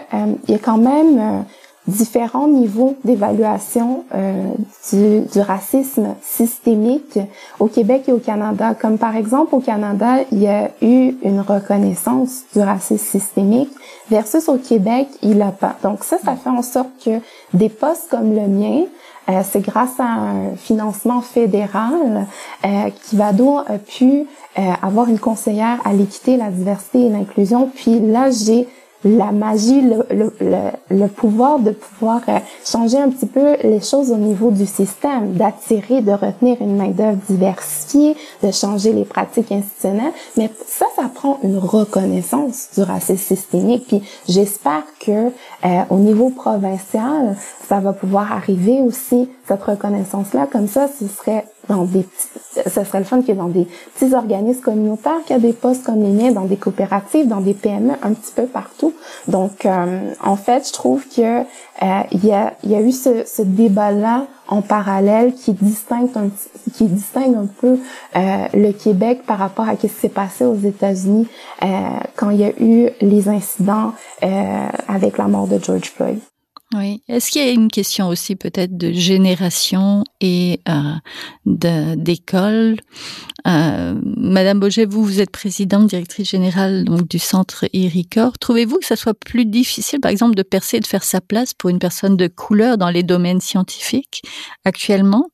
il 0.48 0.52
y 0.52 0.54
a 0.54 0.60
quand 0.60 0.78
même 0.78 1.46
différents 1.88 2.48
niveaux 2.48 2.96
d'évaluation 3.04 4.04
euh, 4.14 4.44
du, 4.92 5.22
du, 5.22 5.40
racisme 5.40 6.16
systémique 6.22 7.20
au 7.60 7.68
Québec 7.68 8.04
et 8.08 8.12
au 8.12 8.20
Canada. 8.20 8.76
Comme 8.80 8.98
par 8.98 9.16
exemple 9.16 9.56
au 9.56 9.60
Canada, 9.60 10.18
il 10.32 10.44
y 10.44 10.48
a 10.48 10.70
eu 10.82 11.16
une 11.24 11.40
reconnaissance 11.40 12.44
du 12.54 12.62
racisme 12.62 13.04
systémique 13.04 13.72
versus 14.10 14.48
au 14.48 14.58
Québec, 14.58 15.08
il 15.24 15.38
n'a 15.38 15.52
pas. 15.52 15.76
Donc 15.84 16.04
ça, 16.04 16.18
ça 16.24 16.36
fait 16.36 16.50
en 16.50 16.62
sorte 16.62 16.90
que 17.04 17.20
des 17.54 17.70
postes 17.70 18.10
comme 18.10 18.36
le 18.36 18.48
mien, 18.48 18.84
euh, 19.30 19.42
c'est 19.50 19.62
grâce 19.62 20.00
à 20.00 20.06
un 20.06 20.56
financement 20.56 21.22
fédéral 21.22 22.28
euh, 22.66 22.90
Kivado 23.04 23.60
a 23.60 23.78
pu 23.78 24.26
euh, 24.58 24.62
avoir 24.82 25.08
une 25.10 25.20
conseillère 25.20 25.80
à 25.86 25.94
l'équité, 25.94 26.38
la 26.38 26.50
diversité 26.50 27.06
et 27.06 27.10
l'inclusion. 27.10 27.70
Puis 27.74 28.00
là, 28.00 28.32
j'ai 28.32 28.68
la 29.04 29.32
magie, 29.32 29.82
le, 29.82 30.06
le, 30.12 30.32
le, 30.90 31.08
pouvoir 31.08 31.60
de 31.60 31.72
pouvoir 31.72 32.22
euh, 32.28 32.38
changer 32.66 32.98
un 32.98 33.10
petit 33.10 33.26
peu 33.26 33.56
les 33.64 33.82
choses 33.82 34.12
au 34.12 34.18
niveau 34.18 34.52
du 34.52 34.66
système, 34.66 35.34
d'attirer, 35.34 36.02
de 36.02 36.12
retenir 36.12 36.58
une 36.62 36.78
main-d'œuvre 36.78 37.18
diversifiée, 37.28 38.16
de 38.44 38.52
changer 38.52 38.94
les 38.94 39.06
pratiques 39.06 39.52
institutionnelles. 39.52 40.14
Mais 40.38 40.50
ça, 40.68 40.86
ça 40.96 41.10
prend 41.14 41.40
une 41.44 41.58
reconnaissance 41.58 42.70
du 42.76 42.84
racisme 42.84 43.36
systémique. 43.36 43.86
Puis 43.88 44.02
j'espère 44.28 44.84
que 45.00 45.12
euh, 45.12 45.82
au 45.90 45.98
niveau 45.98 46.30
provincial, 46.30 47.36
ça 47.68 47.80
va 47.80 47.94
pouvoir 47.94 48.32
arriver 48.32 48.82
aussi 48.82 49.30
cette 49.48 49.64
reconnaissance-là. 49.64 50.48
Comme 50.52 50.68
ça, 50.68 50.88
ce 50.88 51.08
serait 51.08 51.46
dans 51.72 51.84
des 51.84 52.04
petits, 52.04 52.70
ce 52.70 52.84
serait 52.84 53.00
le 53.00 53.06
fun 53.06 53.22
ait 53.28 53.34
dans 53.34 53.48
des 53.48 53.68
petits 53.96 54.14
organismes 54.14 54.62
communautaires, 54.62 55.24
qu'il 55.26 55.36
y 55.36 55.40
a 55.40 55.42
des 55.42 55.54
postes 55.54 55.84
comme 55.84 56.04
les 56.04 56.12
miens, 56.12 56.32
dans 56.32 56.46
des 56.46 56.58
coopératives, 56.58 57.28
dans 57.28 57.42
des 57.42 57.54
PME, 57.54 57.94
un 58.02 58.14
petit 58.14 58.34
peu 58.36 58.46
partout. 58.46 58.94
Donc, 59.28 59.66
euh, 59.66 60.14
en 60.24 60.36
fait, 60.36 60.68
je 60.68 60.74
trouve 60.74 61.06
que 61.08 61.42
euh, 61.42 62.02
il 62.12 62.26
y, 62.26 62.34
a, 62.34 62.54
y 62.64 62.76
a 62.76 62.82
eu 62.82 62.92
ce, 62.92 63.24
ce 63.26 63.42
débat-là 63.42 64.28
en 64.48 64.62
parallèle 64.62 65.34
qui 65.34 65.54
distingue 65.54 66.10
un, 66.16 66.30
qui 66.74 66.86
distingue 66.86 67.36
un 67.36 67.48
peu 67.48 67.80
euh, 68.16 68.46
le 68.54 68.72
Québec 68.74 69.22
par 69.26 69.40
rapport 69.40 69.68
à 69.68 69.76
ce 69.76 69.82
qui 69.82 69.90
s'est 69.90 70.10
passé 70.10 70.46
aux 70.46 70.56
États-Unis 70.56 71.28
euh, 71.64 71.68
quand 72.16 72.30
il 72.32 72.42
y 72.42 72.44
a 72.44 72.52
eu 72.60 72.90
les 73.00 73.30
incidents 73.30 73.94
euh, 74.24 74.68
avec 74.88 75.18
la 75.18 75.28
mort 75.28 75.48
de 75.48 75.58
George 75.58 75.92
Floyd. 75.92 76.20
Oui. 76.74 77.04
Est-ce 77.10 77.32
qu'il 77.32 77.46
y 77.46 77.50
a 77.50 77.52
une 77.52 77.68
question 77.68 78.08
aussi 78.08 78.38
peut-être 78.38 78.78
de 78.78 78.94
génération 78.94 80.06
et 80.22 80.62
euh, 80.70 81.96
d'école? 81.98 82.78
Euh, 83.46 84.00
Madame 84.04 84.60
Boget, 84.60 84.86
vous, 84.86 85.04
vous 85.04 85.20
êtes 85.20 85.32
présidente, 85.32 85.88
directrice 85.88 86.30
générale 86.30 86.86
donc 86.86 87.10
du 87.10 87.20
centre 87.20 87.66
Ericor. 87.74 88.38
Trouvez-vous 88.40 88.78
que 88.78 88.86
ça 88.86 88.96
soit 88.96 89.14
plus 89.14 89.46
difficile, 89.46 90.00
par 90.00 90.12
exemple, 90.12 90.36
de 90.36 90.44
percer 90.44 90.78
et 90.78 90.80
de 90.80 90.88
faire 90.88 91.04
sa 91.04 91.20
place 91.20 91.54
pour 91.54 91.70
une 91.70 91.80
personne 91.80 92.16
de 92.16 92.28
couleur 92.28 92.78
dans 92.78 92.90
les 92.90 93.04
domaines 93.04 93.42
scientifiques 93.42 94.22
actuellement? 94.64 95.28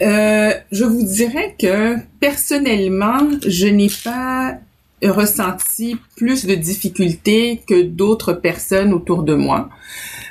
Euh, 0.00 0.52
je 0.72 0.84
vous 0.84 1.04
dirais 1.04 1.54
que 1.56 1.96
personnellement, 2.18 3.20
je 3.46 3.68
n'ai 3.68 3.90
pas 4.02 4.58
ressenti 5.04 5.96
plus 6.16 6.46
de 6.46 6.54
difficultés 6.54 7.62
que 7.66 7.82
d'autres 7.82 8.32
personnes 8.32 8.92
autour 8.92 9.22
de 9.22 9.34
moi. 9.34 9.68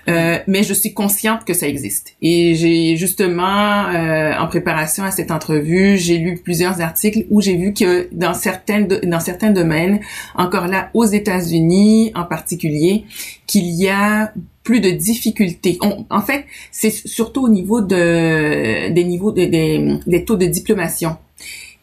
Euh, 0.07 0.39
mais 0.47 0.63
je 0.63 0.73
suis 0.73 0.93
consciente 0.93 1.45
que 1.45 1.53
ça 1.53 1.67
existe. 1.67 2.15
Et 2.21 2.55
j'ai 2.55 2.95
justement, 2.97 3.87
euh, 3.89 4.33
en 4.37 4.47
préparation 4.47 5.03
à 5.03 5.11
cette 5.11 5.31
entrevue, 5.31 5.97
j'ai 5.97 6.17
lu 6.17 6.39
plusieurs 6.43 6.81
articles 6.81 7.25
où 7.29 7.39
j'ai 7.41 7.55
vu 7.55 7.73
que 7.73 8.07
dans 8.11 8.33
certains 8.33 8.81
dans 8.81 9.19
certains 9.19 9.51
domaines, 9.51 9.99
encore 10.35 10.67
là 10.67 10.89
aux 10.93 11.05
États-Unis 11.05 12.11
en 12.15 12.23
particulier, 12.23 13.05
qu'il 13.45 13.67
y 13.67 13.89
a 13.89 14.33
plus 14.63 14.79
de 14.79 14.89
difficultés. 14.91 15.79
en 15.81 16.21
fait, 16.21 16.45
c'est 16.71 16.91
surtout 16.91 17.43
au 17.43 17.49
niveau 17.49 17.81
de 17.81 18.89
des 18.89 19.03
niveaux 19.03 19.31
de, 19.31 19.45
des, 19.45 19.99
des 20.07 20.25
taux 20.25 20.37
de 20.37 20.45
diplomation 20.45 21.17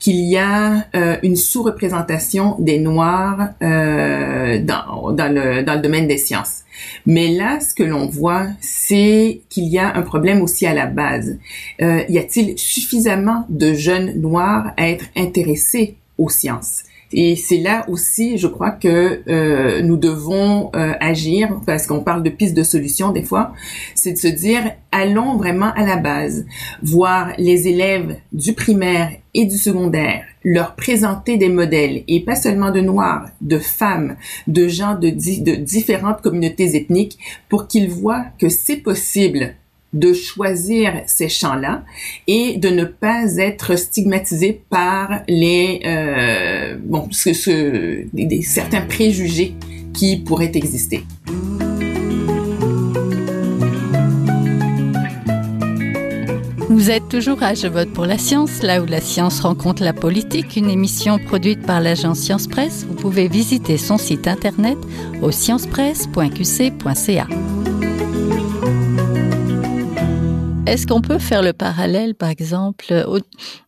qu'il 0.09 0.25
y 0.25 0.39
a 0.39 0.87
euh, 0.97 1.19
une 1.23 1.37
sous-représentation 1.37 2.57
des 2.59 2.79
Noirs 2.79 3.51
euh, 3.63 4.59
dans, 4.59 5.13
dans, 5.13 5.31
le, 5.31 5.63
dans 5.63 5.75
le 5.75 5.83
domaine 5.83 6.09
des 6.09 6.17
sciences. 6.17 6.63
Mais 7.05 7.29
là, 7.29 7.61
ce 7.61 7.75
que 7.75 7.83
l'on 7.83 8.07
voit, 8.07 8.47
c'est 8.63 9.43
qu'il 9.51 9.65
y 9.65 9.79
a 9.79 9.95
un 9.95 10.01
problème 10.01 10.41
aussi 10.41 10.67
à 10.67 10.73
la 10.73 10.87
base. 10.87 11.37
Euh, 11.83 12.05
y 12.09 12.17
a-t-il 12.17 12.59
suffisamment 12.59 13.45
de 13.51 13.75
jeunes 13.75 14.19
Noirs 14.19 14.73
à 14.79 14.89
être 14.89 15.05
intéressés 15.15 15.97
aux 16.17 16.31
sciences? 16.31 16.85
Et 17.13 17.37
c'est 17.37 17.59
là 17.59 17.87
aussi, 17.89 18.37
je 18.37 18.47
crois 18.47 18.71
que 18.71 19.23
euh, 19.29 19.81
nous 19.83 19.97
devons 19.97 20.71
euh, 20.75 20.93
agir, 21.01 21.61
parce 21.65 21.87
qu'on 21.87 22.01
parle 22.01 22.23
de 22.23 22.31
pistes 22.31 22.57
de 22.57 22.63
solutions 22.63 23.13
des 23.13 23.23
fois, 23.23 23.53
c'est 23.95 24.13
de 24.13 24.19
se 24.19 24.29
dire, 24.29 24.73
allons 24.93 25.37
vraiment 25.37 25.73
à 25.75 25.87
la 25.87 25.97
base, 25.97 26.45
voir 26.83 27.33
les 27.39 27.69
élèves 27.69 28.17
du 28.33 28.53
primaire 28.53 29.11
et 29.33 29.47
du 29.47 29.57
secondaire, 29.57 30.25
leur 30.45 30.75
présenter 30.75 31.39
des 31.39 31.49
modèles, 31.49 32.05
et 32.09 32.21
pas 32.25 32.37
seulement 32.37 32.71
de 32.71 32.81
noirs, 32.81 33.31
de 33.41 33.59
femmes, 33.59 34.17
de 34.47 34.69
gens 34.69 34.95
de, 34.95 35.09
de 35.09 35.55
différentes 35.57 36.21
communautés 36.21 36.77
ethniques, 36.77 37.19
pour 37.49 37.69
qu'ils 37.69 37.89
voient 37.89 38.27
que 38.39 38.51
c'est 38.51 38.77
possible 38.77 39.55
de 39.93 40.13
choisir 40.13 41.03
ces 41.07 41.29
champs-là 41.29 41.85
et 42.27 42.57
de 42.57 42.69
ne 42.69 42.85
pas 42.85 43.37
être 43.39 43.77
stigmatisé 43.77 44.61
par 44.69 45.23
les 45.29 45.81
euh, 45.87 46.77
bon 46.83 47.09
ce, 47.11 47.33
ce 47.33 48.05
des, 48.13 48.43
certains 48.43 48.83
préjugés 48.83 49.55
qui 49.95 50.19
pourraient 50.19 50.53
exister. 50.55 51.03
Vous 56.69 56.91
êtes 56.91 57.09
toujours 57.09 57.43
à 57.43 57.55
Je 57.55 57.67
vote 57.67 57.93
pour 57.93 58.05
la 58.07 58.19
science, 58.19 58.63
là 58.63 58.81
où 58.81 58.87
la 58.87 59.01
science 59.01 59.41
rencontre 59.41 59.83
la 59.83 59.93
politique, 59.93 60.55
une 60.57 60.71
émission 60.71 61.19
produite 61.19 61.67
par 61.67 61.81
l'agence 61.81 62.21
Science 62.21 62.47
Presse. 62.47 62.87
Vous 62.89 62.95
pouvez 62.95 63.27
visiter 63.27 63.77
son 63.79 63.99
site 63.99 64.29
internet 64.29 64.79
au 65.21 65.33
sciencepresse.qc.ca. 65.33 67.27
Est-ce 70.69 70.87
qu'on 70.87 71.01
peut 71.01 71.19
faire 71.19 71.43
le 71.43 71.55
parallèle, 71.55 72.15
par 72.15 72.29
exemple, 72.29 72.93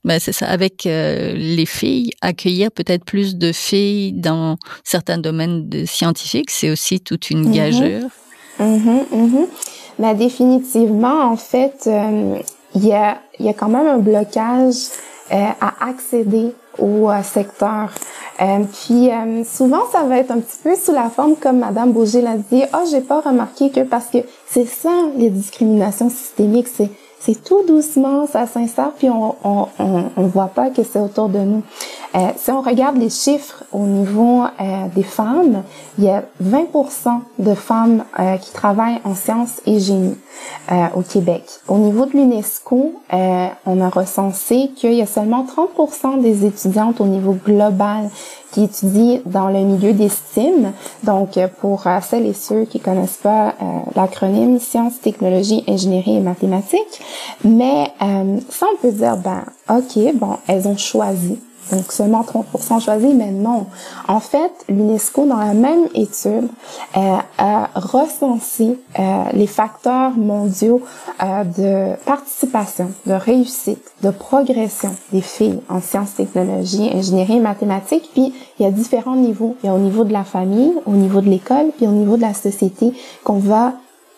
ben 0.05 0.19
c'est 0.21 0.33
ça, 0.33 0.47
avec 0.47 0.85
euh, 0.85 1.33
les 1.35 1.65
filles, 1.65 2.11
accueillir 2.21 2.71
peut-être 2.71 3.05
plus 3.07 3.37
de 3.37 3.53
filles 3.53 4.13
dans 4.13 4.57
certains 4.85 5.17
domaines 5.17 5.69
de 5.71 5.87
scientifiques, 5.87 6.51
c'est 6.51 6.71
aussi 6.71 7.01
toute 7.01 7.31
une 7.31 7.49
mm-hmm. 7.49 7.55
gageure. 7.55 8.11
Mm 8.59 9.47
-hmm, 9.99 10.17
définitivement, 10.17 11.19
en 11.33 11.37
fait, 11.37 11.79
euh, 11.87 12.39
il 12.75 12.87
y, 12.87 12.93
a, 12.93 13.19
y 13.39 13.49
a 13.49 13.55
quand 13.55 13.71
même 13.77 13.89
un 13.97 13.99
blocage 13.99 14.81
euh, 15.33 15.37
à 15.69 15.71
accéder 15.91 16.47
au 16.79 17.09
secteur. 17.23 17.91
Puis 18.73 19.11
souvent, 19.45 19.83
ça 19.93 20.05
va 20.05 20.19
être 20.19 20.31
un 20.31 20.41
petit 20.41 20.57
peu 20.63 20.75
sous 20.75 20.93
la 20.93 21.11
forme, 21.11 21.37
comme 21.37 21.59
Madame 21.59 21.93
Bouger 21.93 22.23
l'a 22.23 22.37
dit, 22.37 22.63
«Ah, 22.73 22.81
oh, 22.83 22.89
j'ai 22.91 23.03
pas 23.03 23.21
remarqué 23.21 23.71
que...» 23.71 23.81
Parce 23.91 24.07
que 24.07 24.19
c'est 24.47 24.67
ça, 24.67 24.91
les 25.17 25.29
discriminations 25.29 26.09
systémiques, 26.09 26.69
c'est 26.69 26.91
c'est 27.21 27.45
tout 27.45 27.63
doucement, 27.67 28.27
ça 28.27 28.47
s'insère, 28.47 28.93
puis 28.99 29.11
on 29.11 29.37
on, 29.45 29.69
on, 29.79 30.05
on 30.17 30.23
voit 30.23 30.49
pas 30.49 30.71
que 30.71 30.83
c'est 30.83 30.99
autour 30.99 31.29
de 31.29 31.39
nous. 31.39 31.63
Euh, 32.15 32.19
si 32.37 32.51
on 32.51 32.61
regarde 32.61 32.97
les 32.97 33.11
chiffres 33.11 33.63
au 33.73 33.85
niveau 33.85 34.43
euh, 34.43 34.89
des 34.95 35.03
femmes, 35.03 35.63
il 35.99 36.05
y 36.05 36.09
a 36.09 36.25
20% 36.43 37.21
de 37.39 37.55
femmes 37.55 38.05
euh, 38.19 38.37
qui 38.37 38.53
travaillent 38.53 39.01
en 39.05 39.15
sciences 39.15 39.61
et 39.67 39.79
génie 39.79 40.17
euh, 40.73 40.87
au 40.97 41.03
Québec. 41.03 41.45
Au 41.69 41.79
niveau 41.79 42.07
de 42.07 42.13
l'UNESCO, 42.13 42.95
euh, 43.13 43.47
on 43.67 43.81
a 43.81 43.89
recensé 43.89 44.71
qu'il 44.75 44.95
y 44.95 45.03
a 45.03 45.07
seulement 45.07 45.47
30% 45.77 46.21
des 46.21 46.47
étudiantes 46.47 47.01
au 47.01 47.07
niveau 47.07 47.37
global 47.45 48.09
qui 48.53 48.65
étudient 48.65 49.21
dans 49.27 49.49
le 49.49 49.61
milieu 49.61 49.93
des 49.93 50.09
STEM. 50.09 50.73
Donc, 51.05 51.39
pour 51.61 51.85
celles 52.03 52.27
et 52.27 52.35
ceux 52.35 52.65
qui 52.65 52.81
connaissent 52.81 53.21
pas 53.23 53.55
l'acronyme 53.95 54.59
Sciences, 54.59 55.01
Technologies, 55.01 55.65
Ingénierie 55.69 56.17
et 56.17 56.21
Mathématiques, 56.21 57.01
mais 57.45 57.93
ça, 58.49 58.67
on 58.73 58.77
peut 58.81 58.93
dire, 58.93 59.17
ben, 59.17 59.45
ok, 59.69 60.15
bon, 60.15 60.37
elles 60.47 60.67
ont 60.67 60.77
choisi 60.77 61.39
donc 61.71 61.93
seulement 61.93 62.23
30% 62.23 62.83
choisis, 62.83 63.15
mais 63.15 63.31
non. 63.31 63.67
En 64.09 64.21
fait, 64.21 64.53
l'UNESCO, 64.69 65.27
dans 65.27 65.37
la 65.37 65.55
même 65.55 65.87
étude, 65.95 66.49
euh, 66.97 67.17
a 67.39 67.71
recensé 67.75 68.79
euh, 68.99 69.25
les 69.33 69.47
facteurs 69.47 70.13
mondiaux 70.17 70.83
euh, 71.23 71.45
de 71.45 71.97
participation, 72.05 72.91
de 73.07 73.13
réussite, 73.13 73.93
de 74.03 74.11
progression 74.11 74.95
des 75.13 75.21
filles 75.21 75.61
en 75.69 75.81
sciences, 75.81 76.15
technologies, 76.15 76.91
ingénierie 76.93 77.37
et 77.37 77.41
mathématiques. 77.41 78.11
Puis, 78.13 78.33
il 78.59 78.65
y 78.65 78.67
a 78.67 78.71
différents 78.71 79.17
niveaux. 79.17 79.57
Il 79.63 79.67
y 79.67 79.69
a 79.71 79.75
au 79.75 79.79
niveau 79.79 80.05
de 80.05 80.13
la 80.13 80.25
famille, 80.25 80.73
au 80.87 80.93
niveau 80.93 81.21
de 81.21 81.29
l'école, 81.29 81.71
puis 81.77 81.87
au 81.87 81.93
niveau 81.93 82.17
de 82.17 82.23
la 82.23 82.35
société 82.35 82.93
qu'on 83.23 83.39
va 83.39 83.75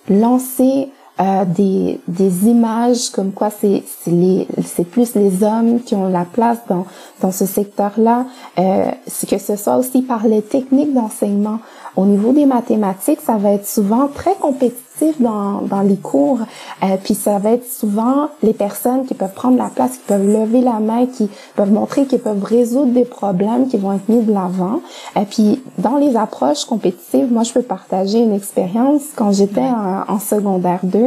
lancer 0.09 0.89
euh, 1.23 1.45
des, 1.45 2.01
des 2.09 2.49
images 2.49 3.11
comme 3.11 3.31
quoi 3.33 3.51
c'est 3.51 3.85
c'est 4.05 4.85
plus 4.85 5.15
les 5.15 5.45
hommes 5.45 5.81
qui 5.81 5.95
ont 5.95 6.09
la 6.09 6.25
place 6.25 6.59
dans 6.69 6.85
dans 7.21 7.31
ce 7.31 7.47
secteur-là, 7.47 8.27
euh, 8.59 8.91
que 9.29 9.39
ce 9.39 9.57
soit 9.57 9.77
aussi 9.77 10.03
par 10.03 10.27
les 10.27 10.43
techniques 10.43 10.93
d'enseignement. 10.93 11.61
Au 11.95 12.07
niveau 12.07 12.33
des 12.33 12.47
mathématiques, 12.47 13.21
ça 13.21 13.37
va 13.37 13.53
être 13.53 13.67
souvent 13.67 14.09
très 14.09 14.35
compétitif 14.35 14.92
dans, 15.19 15.63
dans 15.63 15.83
les 15.83 15.97
cours, 15.97 16.41
euh, 16.83 16.97
puis 17.03 17.15
ça 17.15 17.39
va 17.39 17.53
être 17.53 17.71
souvent 17.71 18.29
les 18.43 18.53
personnes 18.53 19.05
qui 19.07 19.15
peuvent 19.15 19.35
prendre 19.35 19.57
la 19.57 19.69
place, 19.69 19.93
qui 19.93 20.05
peuvent 20.07 20.27
lever 20.27 20.61
la 20.61 20.81
main, 20.81 21.07
qui 21.07 21.29
peuvent 21.55 21.73
montrer 21.73 22.07
qu'ils 22.07 22.21
peuvent 22.21 22.45
résoudre 22.45 22.93
des 22.93 23.05
problèmes 23.05 23.69
qui 23.69 23.77
vont 23.77 23.93
être 23.93 24.09
mis 24.09 24.23
de 24.23 24.33
l'avant. 24.33 24.81
Et 25.17 25.21
euh, 25.21 25.23
puis 25.29 25.63
dans 25.79 25.97
les 25.97 26.17
approches 26.17 26.65
compétitives, 26.65 27.33
moi 27.33 27.43
je 27.43 27.53
peux 27.53 27.63
partager 27.63 28.19
une 28.19 28.35
expérience 28.35 29.03
quand 29.17 29.33
j'étais 29.33 29.61
en, 29.61 30.19
secondaire 30.19 30.81
2. 30.83 30.99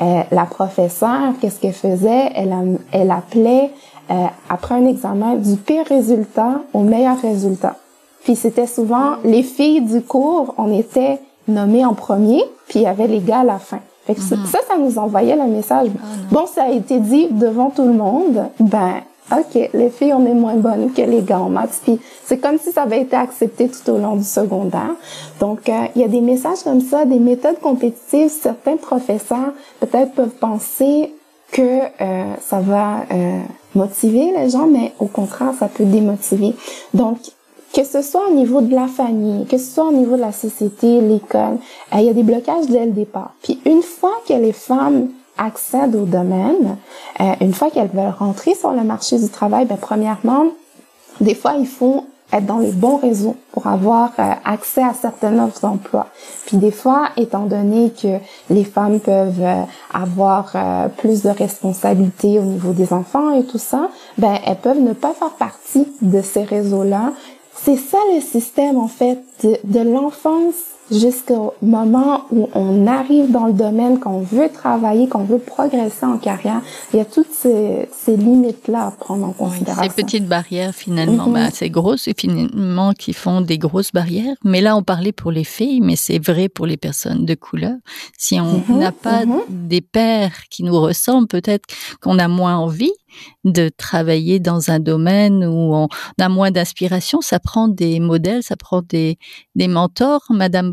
Euh, 0.00 0.22
la 0.30 0.44
professeure, 0.44 1.32
qu'est-ce 1.40 1.60
qu'elle 1.60 1.72
faisait? 1.72 2.30
Elle, 2.34 2.78
elle 2.92 3.10
appelait 3.10 3.70
euh, 4.10 4.26
après 4.48 4.74
un 4.74 4.86
examen 4.86 5.34
du 5.34 5.56
pire 5.56 5.84
résultat 5.86 6.62
au 6.72 6.80
meilleur 6.80 7.20
résultat. 7.20 7.76
Puis 8.24 8.36
c'était 8.36 8.66
souvent 8.66 9.16
les 9.24 9.42
filles 9.42 9.82
du 9.82 10.00
cours, 10.00 10.54
on 10.56 10.72
était 10.72 11.20
nommées 11.46 11.84
en 11.84 11.94
premier, 11.94 12.42
puis 12.68 12.80
il 12.80 12.82
y 12.82 12.86
avait 12.86 13.06
les 13.06 13.20
gars 13.20 13.40
à 13.40 13.44
la 13.44 13.58
fin. 13.58 13.80
Fait 14.06 14.14
que 14.14 14.20
mhm. 14.20 14.46
ça, 14.46 14.58
ça 14.66 14.78
nous 14.78 14.98
envoyait 14.98 15.36
le 15.36 15.44
message. 15.44 15.88
Ah, 15.96 16.06
bon, 16.30 16.46
ça 16.46 16.64
a 16.64 16.70
été 16.70 16.98
dit 16.98 17.28
devant 17.30 17.70
tout 17.70 17.84
le 17.84 17.92
monde. 17.92 18.46
Ben, 18.58 19.02
OK, 19.30 19.70
les 19.74 19.90
filles, 19.90 20.14
on 20.14 20.24
est 20.24 20.34
moins 20.34 20.54
bonnes 20.54 20.92
que 20.92 21.02
les 21.02 21.20
gars 21.20 21.40
en 21.40 21.50
maths. 21.50 21.80
Puis 21.82 22.00
c'est 22.24 22.38
comme 22.38 22.58
si 22.58 22.72
ça 22.72 22.82
avait 22.82 23.02
été 23.02 23.16
accepté 23.16 23.68
tout 23.68 23.90
au 23.90 23.98
long 23.98 24.16
du 24.16 24.24
secondaire. 24.24 24.94
Donc, 25.40 25.68
euh, 25.68 25.84
il 25.94 26.00
y 26.00 26.04
a 26.04 26.08
des 26.08 26.22
messages 26.22 26.62
comme 26.64 26.80
ça, 26.80 27.04
des 27.04 27.18
méthodes 27.18 27.60
compétitives. 27.60 28.30
Certains 28.30 28.76
professeurs, 28.76 29.52
peut-être, 29.80 30.12
peuvent 30.12 30.36
penser 30.40 31.12
que 31.52 31.80
euh, 32.00 32.34
ça 32.40 32.60
va 32.60 33.04
euh, 33.12 33.40
motiver 33.74 34.32
les 34.36 34.50
gens, 34.50 34.66
mais 34.66 34.92
au 34.98 35.06
contraire, 35.06 35.52
ça 35.58 35.68
peut 35.68 35.84
démotiver. 35.84 36.54
Donc, 36.94 37.18
que 37.72 37.84
ce 37.84 38.02
soit 38.02 38.28
au 38.28 38.34
niveau 38.34 38.60
de 38.60 38.74
la 38.74 38.86
famille, 38.86 39.46
que 39.46 39.58
ce 39.58 39.74
soit 39.74 39.88
au 39.88 39.92
niveau 39.92 40.16
de 40.16 40.22
la 40.22 40.32
société, 40.32 41.00
l'école, 41.00 41.58
euh, 41.92 41.98
il 41.98 42.04
y 42.04 42.08
a 42.08 42.14
des 42.14 42.22
blocages 42.22 42.66
dès 42.66 42.86
le 42.86 42.92
départ. 42.92 43.32
Puis 43.42 43.60
une 43.66 43.82
fois 43.82 44.14
que 44.26 44.34
les 44.34 44.52
femmes 44.52 45.08
accèdent 45.36 45.94
au 45.94 46.04
domaine, 46.04 46.76
euh, 47.20 47.24
une 47.40 47.52
fois 47.52 47.70
qu'elles 47.70 47.90
veulent 47.92 48.14
rentrer 48.18 48.54
sur 48.54 48.72
le 48.72 48.82
marché 48.82 49.18
du 49.18 49.28
travail, 49.28 49.66
ben, 49.66 49.78
premièrement, 49.80 50.46
des 51.20 51.34
fois, 51.34 51.54
il 51.58 51.66
faut 51.66 52.04
être 52.32 52.44
dans 52.44 52.58
les 52.58 52.72
bons 52.72 52.98
réseaux 52.98 53.36
pour 53.52 53.66
avoir 53.66 54.12
euh, 54.18 54.32
accès 54.44 54.82
à 54.82 54.92
certaines 54.92 55.40
offres 55.40 55.60
d'emploi. 55.62 56.06
Puis 56.46 56.58
des 56.58 56.70
fois, 56.70 57.08
étant 57.16 57.46
donné 57.46 57.90
que 57.90 58.18
les 58.50 58.64
femmes 58.64 59.00
peuvent 59.00 59.46
avoir 59.94 60.54
plus 60.98 61.22
de 61.22 61.30
responsabilités 61.30 62.38
au 62.38 62.42
niveau 62.42 62.72
des 62.72 62.92
enfants 62.92 63.32
et 63.32 63.44
tout 63.44 63.58
ça, 63.58 63.88
ben 64.18 64.34
elles 64.46 64.56
peuvent 64.56 64.80
ne 64.80 64.92
pas 64.92 65.14
faire 65.14 65.30
partie 65.30 65.86
de 66.02 66.20
ces 66.20 66.42
réseaux-là. 66.42 67.12
C'est 67.64 67.76
ça 67.76 67.98
le 68.14 68.20
système 68.20 68.78
en 68.78 68.88
fait 68.88 69.18
de, 69.64 69.80
l'enfance 69.80 70.54
jusqu'au 70.90 71.54
moment 71.62 72.24
où 72.30 72.48
on 72.54 72.86
arrive 72.86 73.30
dans 73.30 73.46
le 73.46 73.52
domaine, 73.52 73.98
qu'on 73.98 74.20
veut 74.20 74.48
travailler, 74.48 75.08
qu'on 75.08 75.24
veut 75.24 75.38
progresser 75.38 76.06
en 76.06 76.18
carrière, 76.18 76.60
il 76.92 76.98
y 76.98 77.00
a 77.00 77.04
toutes 77.04 77.30
ces, 77.30 77.88
ces 77.92 78.16
limites-là 78.16 78.86
à 78.86 78.90
prendre 78.90 79.26
en 79.26 79.32
considération. 79.32 79.82
ces 79.82 80.02
petites 80.02 80.28
barrières 80.28 80.74
finalement, 80.74 81.28
mm 81.28 81.38
assez 81.38 81.70
grosses 81.70 82.08
et 82.08 82.14
finalement 82.18 82.92
qui 82.92 83.12
font 83.12 83.40
des 83.40 83.58
grosses 83.58 83.92
barrières. 83.92 84.34
Mais 84.44 84.60
là, 84.60 84.76
on 84.76 84.82
parlait 84.82 85.12
pour 85.12 85.30
les 85.30 85.44
filles, 85.44 85.80
mais 85.80 85.94
c'est 85.96 86.18
vrai 86.18 86.48
pour 86.48 86.66
les 86.66 86.76
personnes 86.76 87.24
de 87.24 87.34
couleur. 87.34 87.76
Si 88.18 88.40
on 88.40 88.58
mm-hmm. 88.58 88.78
n'a 88.78 88.92
pas 88.92 89.24
mm-hmm. 89.24 89.42
des 89.48 89.80
pères 89.80 90.44
qui 90.50 90.64
nous 90.64 90.78
ressemblent, 90.78 91.28
peut-être 91.28 91.66
qu'on 92.00 92.18
a 92.18 92.28
moins 92.28 92.56
envie 92.56 92.92
de 93.44 93.70
travailler 93.76 94.38
dans 94.40 94.70
un 94.70 94.80
domaine 94.80 95.44
où 95.44 95.74
on 95.74 95.88
a 96.20 96.28
moins 96.28 96.50
d'inspiration. 96.50 97.20
Ça 97.20 97.38
prend 97.38 97.68
des 97.68 98.00
modèles, 98.00 98.42
ça 98.42 98.56
prend 98.56 98.82
des, 98.82 99.18
des 99.54 99.68
mentors, 99.68 100.24
Madame 100.30 100.72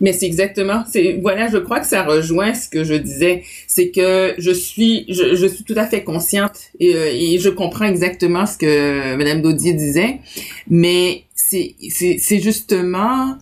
Mais 0.00 0.12
c'est 0.12 0.26
exactement, 0.26 0.84
voilà, 1.20 1.48
je 1.48 1.58
crois 1.58 1.80
que 1.80 1.86
ça 1.86 2.02
rejoint 2.02 2.54
ce 2.54 2.68
que 2.68 2.84
je 2.84 2.94
disais. 2.94 3.42
C'est 3.66 3.90
que 3.90 4.34
je 4.38 4.50
suis, 4.50 5.04
je, 5.08 5.46
suis 5.46 5.64
tout 5.64 5.74
à 5.76 5.86
fait 5.86 6.02
consciente 6.02 6.70
et, 6.80 6.94
euh, 6.94 7.10
et, 7.12 7.38
je 7.38 7.48
comprends 7.48 7.84
exactement 7.84 8.46
ce 8.46 8.56
que 8.56 9.16
Madame 9.16 9.42
Daudier 9.42 9.74
disait. 9.74 10.20
Mais 10.68 11.24
c'est, 11.34 11.74
c'est, 11.90 12.40
justement 12.40 13.36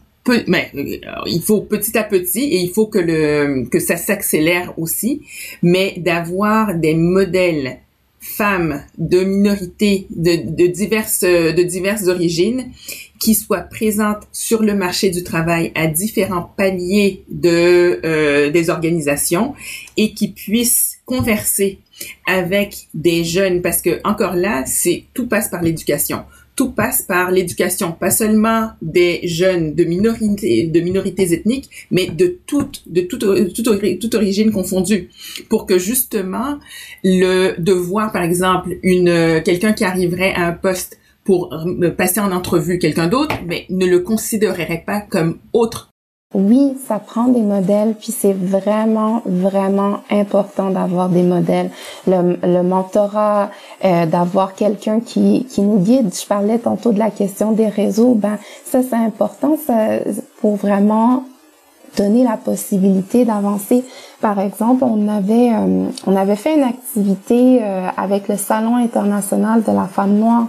mais 0.47 0.71
il 1.27 1.43
faut 1.43 1.61
petit 1.61 1.97
à 1.99 2.05
petit 2.05 2.41
et 2.41 2.57
il 2.57 2.71
faut 2.71 2.87
que 2.87 2.99
le 2.99 3.67
que 3.69 3.79
ça 3.79 3.97
s'accélère 3.97 4.73
aussi, 4.79 5.23
mais 5.63 5.95
d'avoir 5.99 6.75
des 6.75 6.95
modèles 6.95 7.79
femmes 8.21 8.83
de 8.97 9.23
minorités 9.23 10.07
de, 10.09 10.67
diverses 10.67 11.25
de 11.25 11.63
diverses 11.63 12.09
origines 12.09 12.71
qui 13.25 13.35
soient 13.35 13.63
présentes 13.63 14.29
sur 14.33 14.63
le 14.63 14.75
marché 14.75 15.09
du 15.09 15.25
travail 15.25 15.73
à 15.75 15.87
différents 15.87 16.53
paliers 16.59 17.25
de 17.31 17.99
euh, 18.05 18.51
des 18.51 18.69
organisations 18.69 19.55
et 19.97 20.13
qui 20.13 20.29
puissent 20.29 20.99
converser 21.07 21.79
avec 22.27 22.89
des 22.93 23.25
jeunes. 23.25 23.63
Parce 23.63 23.81
que 23.81 23.99
encore 24.05 24.35
là 24.35 24.65
c'est 24.67 25.05
tout 25.15 25.27
passe 25.27 25.49
par 25.49 25.63
l'éducation. 25.63 26.25
Tout 26.55 26.73
passe 26.73 27.01
par 27.01 27.31
l'éducation, 27.31 27.93
pas 27.93 28.11
seulement 28.11 28.73
des 28.83 29.21
jeunes 29.27 29.75
de 29.75 29.85
minorités, 29.85 30.67
de 30.67 30.81
minorités 30.81 31.33
ethniques, 31.33 31.71
mais 31.91 32.07
de 32.07 32.39
toutes, 32.47 32.83
de 32.87 33.01
toute, 33.01 33.25
toute, 33.55 33.99
toute 34.01 34.15
origine 34.15 34.53
confondue, 34.53 35.09
pour 35.49 35.65
que 35.67 35.79
justement 35.79 36.59
le 37.03 37.59
de 37.59 37.73
voir 37.73 38.13
par 38.13 38.23
exemple 38.23 38.77
une 38.83 39.43
quelqu'un 39.43 39.73
qui 39.73 39.85
arriverait 39.85 40.35
à 40.35 40.47
un 40.47 40.53
poste 40.53 40.99
pour 41.25 41.55
passer 41.97 42.21
en 42.21 42.33
entrevue 42.33 42.79
quelqu'un 42.79 43.09
d'autre, 43.09 43.35
mais 43.47 43.67
ne 43.71 43.87
le 43.87 44.01
considérerait 44.01 44.85
pas 44.87 45.01
comme 45.01 45.39
autre 45.53 45.91
oui, 46.35 46.77
ça 46.89 46.99
prend 46.99 47.29
des 47.29 47.43
modèles, 47.43 47.95
puis 47.95 48.11
c'est 48.11 48.33
vraiment, 48.33 49.23
vraiment 49.25 50.01
important 50.11 50.71
d'avoir 50.71 51.09
des 51.09 51.23
modèles. 51.23 51.71
Le, 52.09 52.37
le 52.43 52.63
mentorat, 52.65 53.53
euh, 53.85 54.05
d'avoir 54.05 54.55
quelqu'un 54.55 54.99
qui, 54.99 55.47
qui 55.49 55.63
nous 55.63 55.79
guide. 55.79 56.13
Je 56.13 56.27
parlais 56.27 56.59
tantôt 56.59 56.91
de 56.91 56.99
la 56.99 57.11
question 57.11 57.53
des 57.53 57.69
réseaux, 57.69 58.15
ben 58.15 58.39
ça 58.65 58.83
c'est 58.83 58.97
important 58.97 59.57
ça, 59.65 60.01
pour 60.41 60.57
vraiment 60.57 61.25
donner 61.97 62.25
la 62.25 62.37
possibilité 62.37 63.25
d'avancer. 63.25 63.85
Par 64.21 64.39
exemple, 64.41 64.85
on 64.85 65.09
avait 65.09 65.53
euh, 65.53 65.87
on 66.07 66.17
avait 66.17 66.37
fait 66.37 66.55
une 66.55 66.63
activité 66.63 67.61
euh, 67.63 67.89
avec 67.97 68.29
le 68.29 68.37
Salon 68.37 68.77
international 68.77 69.63
de 69.63 69.73
la 69.73 69.85
femme 69.85 70.15
noire 70.15 70.47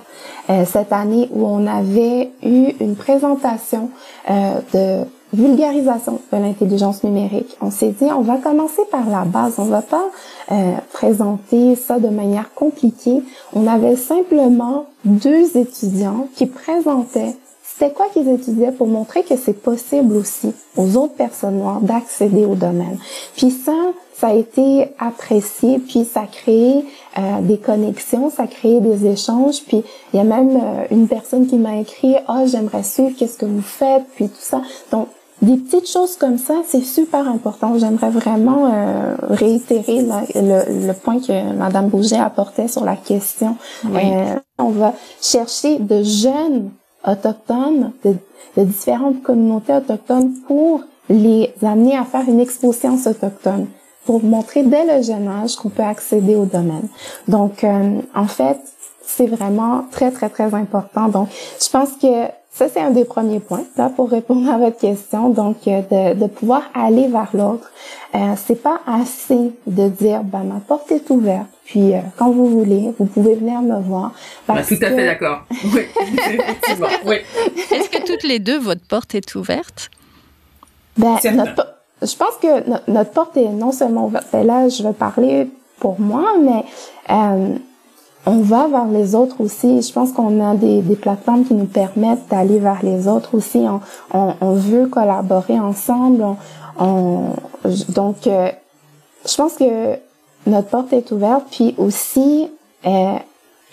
cette 0.68 0.94
année 0.94 1.28
où 1.34 1.44
on 1.48 1.66
avait 1.66 2.30
eu 2.44 2.70
une 2.80 2.96
présentation 2.96 3.90
de 4.30 5.04
vulgarisation 5.36 6.22
de 6.32 6.38
l'intelligence 6.38 7.04
numérique. 7.04 7.58
On 7.62 7.70
s'est 7.70 7.90
dit, 7.90 8.06
on 8.06 8.22
va 8.22 8.38
commencer 8.38 8.82
par 8.92 9.10
la 9.10 9.26
base, 9.26 9.56
on 9.58 9.66
va 9.66 9.82
pas 9.82 10.06
euh, 10.52 10.74
présenter 10.94 11.76
ça 11.76 12.00
de 12.00 12.08
manière 12.08 12.54
compliquée. 12.54 13.24
On 13.54 13.68
avait 13.68 13.96
simplement 13.96 14.86
deux 15.04 15.58
étudiants 15.58 16.28
qui 16.36 16.46
présentaient 16.46 17.36
c'était 17.78 17.94
quoi 17.94 18.08
qu'ils 18.14 18.30
étudiaient 18.30 18.72
pour 18.72 18.88
montrer 18.88 19.24
que 19.24 19.36
c'est 19.36 19.54
possible 19.54 20.16
aussi 20.16 20.54
aux 20.78 20.96
autres 20.96 21.16
personnes 21.16 21.58
noires 21.58 21.82
d'accéder 21.82 22.46
au 22.46 22.56
domaine? 22.56 22.98
Puis 23.36 23.52
ça, 23.52 23.74
ça 24.14 24.28
a 24.28 24.34
été 24.34 24.94
apprécié, 24.98 25.80
puis 25.80 26.06
ça 26.06 26.22
a 26.22 26.28
créé 26.28 26.86
euh, 27.18 27.42
des 27.42 27.58
connexions, 27.58 28.30
ça 28.30 28.44
a 28.44 28.48
créé 28.48 28.80
des 28.80 29.06
échanges, 29.08 29.62
puis 29.68 29.84
il 30.14 30.18
y 30.18 30.20
a 30.20 30.24
même 30.24 30.56
euh, 30.56 30.86
une 30.90 31.10
personne 31.10 31.48
qui 31.48 31.58
m'a 31.58 31.78
écrit 31.78 32.16
«Ah, 32.28 32.40
oh, 32.44 32.48
j'aimerais 32.48 32.84
suivre, 32.84 33.12
qu'est-ce 33.18 33.38
que 33.38 33.46
vous 33.46 33.62
faites?» 33.62 34.06
puis 34.16 34.30
tout 34.30 34.36
ça. 34.40 34.62
Donc, 34.92 35.10
des 35.42 35.58
petites 35.58 35.90
choses 35.90 36.16
comme 36.16 36.38
ça, 36.38 36.62
c'est 36.66 36.82
super 36.84 37.28
important. 37.28 37.78
J'aimerais 37.78 38.10
vraiment 38.10 38.72
euh, 38.74 39.16
réitérer 39.22 40.02
le, 40.02 40.88
le, 40.88 40.94
point 40.94 41.20
que 41.20 41.54
Madame 41.54 41.90
Bouget 41.90 42.16
apportait 42.16 42.70
sur 42.70 42.86
la 42.86 42.96
question. 42.96 43.58
Euh, 43.86 44.36
on 44.58 44.70
va 44.70 44.94
chercher 45.22 45.78
de 45.78 46.04
jeunes 46.04 46.72
autochtones, 47.06 47.92
de, 48.04 48.16
de, 48.58 48.64
différentes 48.64 49.22
communautés 49.24 49.74
autochtones 49.74 50.34
pour 50.48 50.82
les 51.10 51.54
amener 51.62 51.98
à 51.98 52.04
faire 52.04 52.28
une 52.28 52.40
exposition 52.40 52.96
autochtone, 52.96 53.68
pour 54.06 54.24
montrer 54.24 54.64
dès 54.64 54.86
le 54.86 55.04
jeune 55.04 55.28
âge 55.28 55.56
qu'on 55.56 55.70
peut 55.70 55.84
accéder 55.84 56.36
au 56.36 56.46
domaine. 56.46 56.88
Donc, 57.28 57.64
euh, 57.64 58.00
en 58.14 58.28
fait, 58.28 58.58
c'est 59.06 59.28
vraiment 59.28 59.86
très, 59.92 60.12
très, 60.12 60.30
très 60.30 60.54
important. 60.54 61.08
Donc, 61.08 61.30
je 61.62 61.70
pense 61.70 61.92
que 62.02 62.28
ça, 62.56 62.70
c'est 62.70 62.80
un 62.80 62.92
des 62.92 63.04
premiers 63.04 63.42
points 63.42 63.66
là 63.76 63.92
pour 63.94 64.10
répondre 64.10 64.50
à 64.50 64.58
votre 64.58 64.78
question. 64.78 65.28
Donc, 65.28 65.58
euh, 65.68 65.82
de, 65.92 66.18
de 66.18 66.28
pouvoir 66.28 66.64
aller 66.74 67.10
vers 67.10 67.28
l'autre, 67.34 67.70
euh, 68.16 68.34
c'est 68.38 68.62
pas 68.62 68.80
assez 68.88 69.52
de 69.68 69.90
dire 69.90 70.24
ben 70.24 70.44
ma 70.44 70.62
porte 70.66 70.90
est 70.94 71.10
ouverte. 71.10 71.48
Puis 71.66 71.94
euh, 71.94 72.00
quand 72.18 72.32
vous 72.32 72.48
voulez, 72.48 72.94
vous 72.98 73.08
pouvez 73.08 73.36
venir 73.36 73.62
me 73.62 73.82
voir. 73.82 74.14
Ben, 74.48 74.64
tout 74.64 74.76
à 74.82 74.88
fait 74.88 75.06
d'accord. 75.06 75.44
Oui, 75.66 75.82
effectivement. 75.98 76.88
Oui. 77.06 77.18
Est-ce 77.72 77.90
que 77.90 78.06
toutes 78.06 78.24
les 78.24 78.40
deux 78.40 78.58
votre 78.58 78.86
porte 78.88 79.16
est 79.16 79.36
ouverte? 79.36 79.90
Ben, 80.98 81.18
notre, 81.34 81.76
je 82.02 82.16
pense 82.16 82.38
que 82.42 82.90
notre, 82.90 83.12
porte 83.12 83.36
est 83.36 83.50
non 83.50 83.74
seulement 83.74 84.06
ouverte. 84.06 84.28
Ben 84.32 84.48
là, 84.48 84.70
je 84.70 84.82
vais 84.82 84.94
parler 84.94 85.50
pour 85.80 86.00
moi, 86.00 86.36
mais 86.42 86.64
euh, 87.10 87.58
on 88.26 88.40
va 88.40 88.68
vers 88.68 88.88
les 88.88 89.16
autres 89.16 89.42
aussi. 89.42 89.82
Je 89.82 89.94
pense 89.94 90.12
qu'on 90.12 90.44
a 90.44 90.56
des, 90.56 90.82
des, 90.82 90.96
plateformes 90.96 91.46
qui 91.46 91.54
nous 91.54 91.66
permettent 91.66 92.28
d'aller 92.30 92.60
vers 92.60 92.84
les 92.84 93.08
autres 93.08 93.36
aussi. 93.36 93.60
On, 93.60 93.82
on, 94.14 94.34
on 94.42 94.54
veut 94.54 94.88
collaborer 94.88 95.60
ensemble. 95.60 96.24
On, 96.80 97.30
donc, 97.90 98.28
euh, 98.28 98.50
je 99.28 99.36
pense 99.36 99.54
que 99.56 99.96
notre 100.48 100.70
porte 100.70 100.94
est 100.94 101.12
ouverte. 101.12 101.46
Puis 101.52 101.76
aussi, 101.78 102.48
euh, 102.86 103.18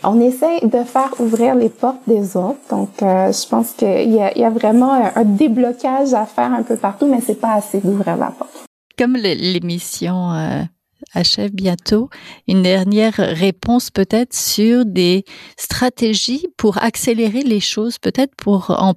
on 0.04 0.20
essaie 0.20 0.60
de 0.62 0.84
faire 0.84 1.12
ouvrir 1.18 1.54
les 1.54 1.68
portes 1.68 2.02
des 2.06 2.36
autres. 2.36 2.60
Donc, 2.70 3.02
euh, 3.02 3.32
je 3.32 3.48
pense 3.48 3.72
qu'il 3.72 4.12
y 4.12 4.20
a, 4.20 4.36
y 4.36 4.44
a 4.44 4.50
vraiment 4.50 4.92
un, 4.92 5.24
déblocage 5.24 6.12
à 6.14 6.26
faire 6.26 6.52
un 6.52 6.62
peu 6.62 6.76
partout, 6.76 7.06
mais 7.06 7.20
c'est 7.24 7.40
pas 7.40 7.54
assez 7.54 7.80
d'ouvrir 7.80 8.16
la 8.16 8.26
porte. 8.26 8.66
Comme 8.98 9.16
l'émission 9.16 10.66
achève 11.12 11.50
bientôt. 11.52 12.08
Une 12.48 12.62
dernière 12.62 13.14
réponse 13.16 13.90
peut-être 13.90 14.34
sur 14.34 14.84
des 14.84 15.24
stratégies 15.56 16.46
pour 16.56 16.82
accélérer 16.82 17.42
les 17.42 17.60
choses, 17.60 17.98
peut-être 17.98 18.34
pour 18.36 18.70
en, 18.70 18.94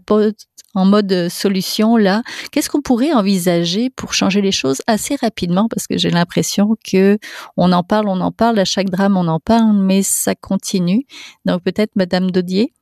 en 0.75 0.85
mode 0.85 1.29
solution 1.29 1.97
là. 1.97 2.21
Qu'est-ce 2.51 2.69
qu'on 2.69 2.81
pourrait 2.81 3.13
envisager 3.13 3.89
pour 3.89 4.13
changer 4.13 4.41
les 4.41 4.51
choses 4.51 4.81
assez 4.87 5.15
rapidement? 5.15 5.67
Parce 5.69 5.87
que 5.87 5.97
j'ai 5.97 6.11
l'impression 6.11 6.75
que 6.89 7.17
on 7.57 7.71
en 7.71 7.83
parle, 7.83 8.07
on 8.07 8.21
en 8.21 8.31
parle 8.31 8.59
à 8.59 8.65
chaque 8.65 8.89
drame, 8.89 9.17
on 9.17 9.27
en 9.27 9.39
parle, 9.39 9.73
mais 9.73 10.03
ça 10.03 10.35
continue. 10.35 11.05
Donc 11.45 11.63
peut-être 11.63 11.95
Madame 11.95 12.31
Dodier. 12.31 12.73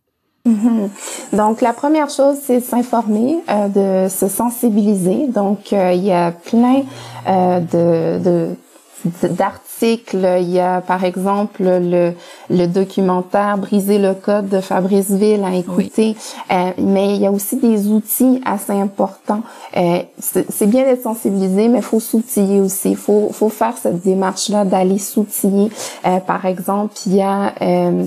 Donc 1.33 1.61
la 1.61 1.71
première 1.71 2.09
chose, 2.09 2.35
c'est 2.43 2.59
s'informer, 2.59 3.39
euh, 3.49 4.05
de 4.05 4.09
se 4.09 4.27
sensibiliser. 4.27 5.27
Donc 5.27 5.71
euh, 5.71 5.93
il 5.93 6.03
y 6.03 6.11
a 6.11 6.31
plein 6.31 6.83
euh, 7.27 7.59
de, 7.59 8.23
de 8.23 8.55
dachte 9.03 9.61
Il 9.81 10.49
y 10.49 10.59
a 10.59 10.81
par 10.81 11.03
exemple 11.03 11.63
le, 11.63 12.13
le 12.49 12.65
documentaire 12.67 13.57
Briser 13.57 13.99
le 13.99 14.13
code 14.13 14.47
de 14.47 14.61
Fabrice 14.61 15.11
Ville 15.11 15.43
à 15.43 15.55
écouter. 15.55 16.15
Euh, 16.51 16.71
mais 16.77 17.15
il 17.15 17.21
y 17.21 17.25
a 17.25 17.31
aussi 17.31 17.57
des 17.57 17.87
outils 17.87 18.41
assez 18.45 18.73
importants. 18.73 19.41
Euh, 19.75 19.99
c'est 20.19 20.67
bien 20.67 20.83
d'être 20.83 21.03
sensibilisé, 21.03 21.67
mais 21.67 21.79
il 21.79 21.83
faut 21.83 21.99
s'outiller 21.99 22.61
aussi. 22.61 22.91
Il 22.91 22.97
faut, 22.97 23.29
faut 23.31 23.49
faire 23.49 23.75
cette 23.77 24.01
démarche-là 24.03 24.65
d'aller 24.65 24.99
s'outiller. 24.99 25.69
Euh, 26.05 26.19
par 26.19 26.45
exemple, 26.45 26.93
il 27.05 27.15
y 27.15 27.21
a 27.21 27.53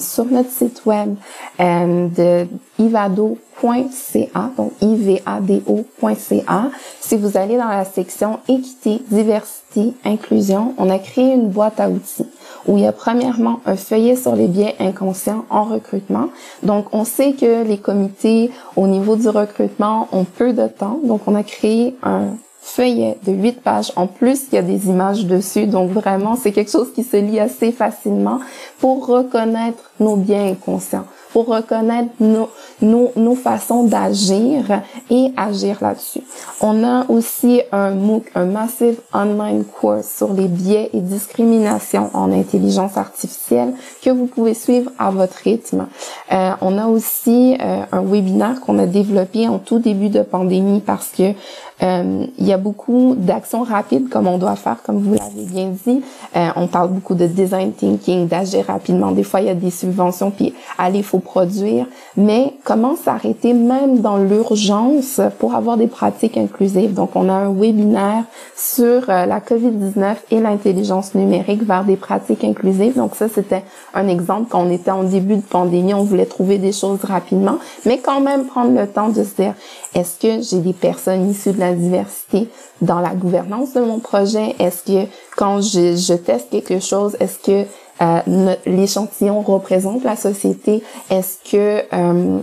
sur 0.00 0.24
notre 0.26 0.50
site 0.50 0.82
web 0.86 1.14
de 1.58 2.46
Ivado 2.78 3.38
.ca, 3.60 4.50
donc 4.56 4.72
ivado.ca. 4.80 6.70
Si 7.00 7.16
vous 7.16 7.36
allez 7.36 7.56
dans 7.56 7.68
la 7.68 7.84
section 7.84 8.40
équité, 8.48 9.02
diversité, 9.10 9.94
inclusion, 10.04 10.74
on 10.78 10.90
a 10.90 10.98
créé 10.98 11.32
une 11.32 11.48
boîte 11.56 11.80
à 11.80 11.88
outils 11.88 12.26
où 12.66 12.76
il 12.76 12.82
y 12.82 12.86
a 12.86 12.92
premièrement 12.92 13.60
un 13.64 13.76
feuillet 13.76 14.16
sur 14.16 14.34
les 14.34 14.48
biais 14.48 14.74
inconscients 14.80 15.44
en 15.50 15.64
recrutement. 15.64 16.28
Donc, 16.62 16.86
on 16.92 17.04
sait 17.04 17.32
que 17.32 17.64
les 17.64 17.78
comités 17.78 18.50
au 18.74 18.86
niveau 18.86 19.16
du 19.16 19.28
recrutement 19.28 20.08
ont 20.12 20.24
peu 20.24 20.52
de 20.52 20.66
temps. 20.66 20.98
Donc, 21.04 21.22
on 21.26 21.34
a 21.34 21.42
créé 21.42 21.96
un 22.02 22.36
feuillet 22.60 23.18
de 23.24 23.32
8 23.32 23.62
pages. 23.62 23.92
En 23.96 24.08
plus, 24.08 24.46
il 24.50 24.56
y 24.56 24.58
a 24.58 24.62
des 24.62 24.88
images 24.88 25.24
dessus. 25.26 25.66
Donc, 25.66 25.90
vraiment, 25.90 26.34
c'est 26.34 26.52
quelque 26.52 26.70
chose 26.70 26.92
qui 26.92 27.04
se 27.04 27.16
lit 27.16 27.38
assez 27.38 27.70
facilement 27.70 28.40
pour 28.80 29.06
reconnaître 29.06 29.90
nos 30.00 30.16
biens 30.16 30.48
inconscients 30.48 31.06
pour 31.32 31.46
reconnaître 31.46 32.10
nos, 32.20 32.48
nos, 32.80 33.12
nos 33.16 33.34
façons 33.34 33.84
d'agir 33.84 34.82
et 35.10 35.32
agir 35.36 35.78
là-dessus. 35.80 36.22
On 36.60 36.84
a 36.84 37.04
aussi 37.08 37.62
un 37.72 37.90
MOOC, 37.90 38.24
un 38.34 38.46
Massive 38.46 39.00
Online 39.12 39.64
Course 39.64 40.08
sur 40.16 40.32
les 40.32 40.48
biais 40.48 40.90
et 40.92 41.00
discriminations 41.00 42.10
en 42.14 42.32
intelligence 42.32 42.96
artificielle 42.96 43.74
que 44.02 44.10
vous 44.10 44.26
pouvez 44.26 44.54
suivre 44.54 44.90
à 44.98 45.10
votre 45.10 45.36
rythme. 45.36 45.86
Euh, 46.32 46.52
on 46.60 46.78
a 46.78 46.86
aussi 46.86 47.56
euh, 47.60 47.82
un 47.92 48.02
webinaire 48.02 48.60
qu'on 48.60 48.78
a 48.78 48.86
développé 48.86 49.48
en 49.48 49.58
tout 49.58 49.78
début 49.78 50.08
de 50.08 50.22
pandémie 50.22 50.80
parce 50.80 51.08
que 51.08 51.34
euh, 51.82 52.26
il 52.38 52.46
y 52.46 52.52
a 52.52 52.56
beaucoup 52.56 53.14
d'actions 53.16 53.62
rapides 53.62 54.08
comme 54.08 54.26
on 54.26 54.38
doit 54.38 54.56
faire, 54.56 54.82
comme 54.82 54.98
vous 54.98 55.14
l'avez 55.14 55.44
bien 55.44 55.68
dit. 55.86 56.02
Euh, 56.34 56.48
on 56.56 56.66
parle 56.66 56.88
beaucoup 56.88 57.14
de 57.14 57.26
design 57.26 57.72
thinking, 57.72 58.28
d'agir 58.28 58.66
rapidement. 58.66 59.12
Des 59.12 59.22
fois, 59.22 59.40
il 59.40 59.46
y 59.46 59.50
a 59.50 59.54
des 59.54 59.70
subventions, 59.70 60.30
puis 60.30 60.54
allez, 60.78 60.98
il 60.98 61.04
produire. 61.20 61.86
Mais 62.16 62.54
comment 62.64 62.96
s'arrêter 62.96 63.52
même 63.52 64.00
dans 64.00 64.18
l'urgence 64.18 65.20
pour 65.38 65.54
avoir 65.54 65.76
des 65.76 65.86
pratiques 65.86 66.36
inclusives? 66.36 66.94
Donc, 66.94 67.10
on 67.14 67.28
a 67.28 67.32
un 67.32 67.52
webinaire 67.52 68.24
sur 68.56 69.08
euh, 69.08 69.26
la 69.26 69.40
COVID-19 69.40 70.16
et 70.30 70.40
l'intelligence 70.40 71.14
numérique 71.14 71.62
vers 71.62 71.84
des 71.84 71.96
pratiques 71.96 72.44
inclusives. 72.44 72.96
Donc, 72.96 73.14
ça, 73.14 73.28
c'était 73.28 73.62
un 73.94 74.08
exemple. 74.08 74.48
Quand 74.50 74.62
on 74.62 74.70
était 74.70 74.90
en 74.90 75.04
début 75.04 75.36
de 75.36 75.42
pandémie, 75.42 75.94
on 75.94 76.04
voulait 76.04 76.26
trouver 76.26 76.58
des 76.58 76.72
choses 76.72 77.02
rapidement, 77.04 77.58
mais 77.84 77.98
quand 77.98 78.20
même 78.20 78.46
prendre 78.46 78.78
le 78.78 78.86
temps 78.86 79.08
de 79.08 79.22
se 79.24 79.34
dire, 79.36 79.54
est-ce 79.94 80.18
que 80.18 80.42
j'ai 80.42 80.60
des 80.60 80.72
personnes 80.72 81.30
issues 81.30 81.52
de 81.52 81.60
la 81.60 81.72
diversité 81.72 82.48
dans 82.80 83.00
la 83.00 83.14
gouvernance 83.14 83.72
de 83.72 83.80
mon 83.80 83.98
projet? 83.98 84.54
Est-ce 84.58 84.82
que 84.84 85.08
quand 85.36 85.60
je, 85.60 85.96
je 85.96 86.14
teste 86.14 86.50
quelque 86.50 86.80
chose, 86.80 87.16
est-ce 87.20 87.38
que 87.38 87.68
euh, 88.02 88.54
l'échantillon 88.66 89.40
représente 89.40 90.04
la 90.04 90.16
société? 90.16 90.82
Est-ce 91.10 91.38
que 91.50 91.82
euh, 91.92 92.40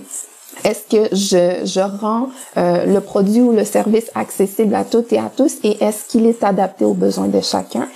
est-ce 0.64 0.96
que 0.96 1.16
je, 1.16 1.66
je 1.66 1.80
rends 1.80 2.30
euh, 2.58 2.86
le 2.86 3.02
produit 3.02 3.42
ou 3.42 3.52
le 3.52 3.66
service 3.66 4.10
accessible 4.16 4.74
à 4.76 4.84
toutes 4.84 5.12
et 5.12 5.20
à 5.20 5.30
tous 5.36 5.58
et 5.64 5.84
est-ce 5.84 6.06
qu'il 6.06 6.26
est 6.26 6.44
adapté 6.44 6.86
aux 6.86 6.94
besoins 6.94 7.28
de 7.28 7.42
chacun? 7.42 7.88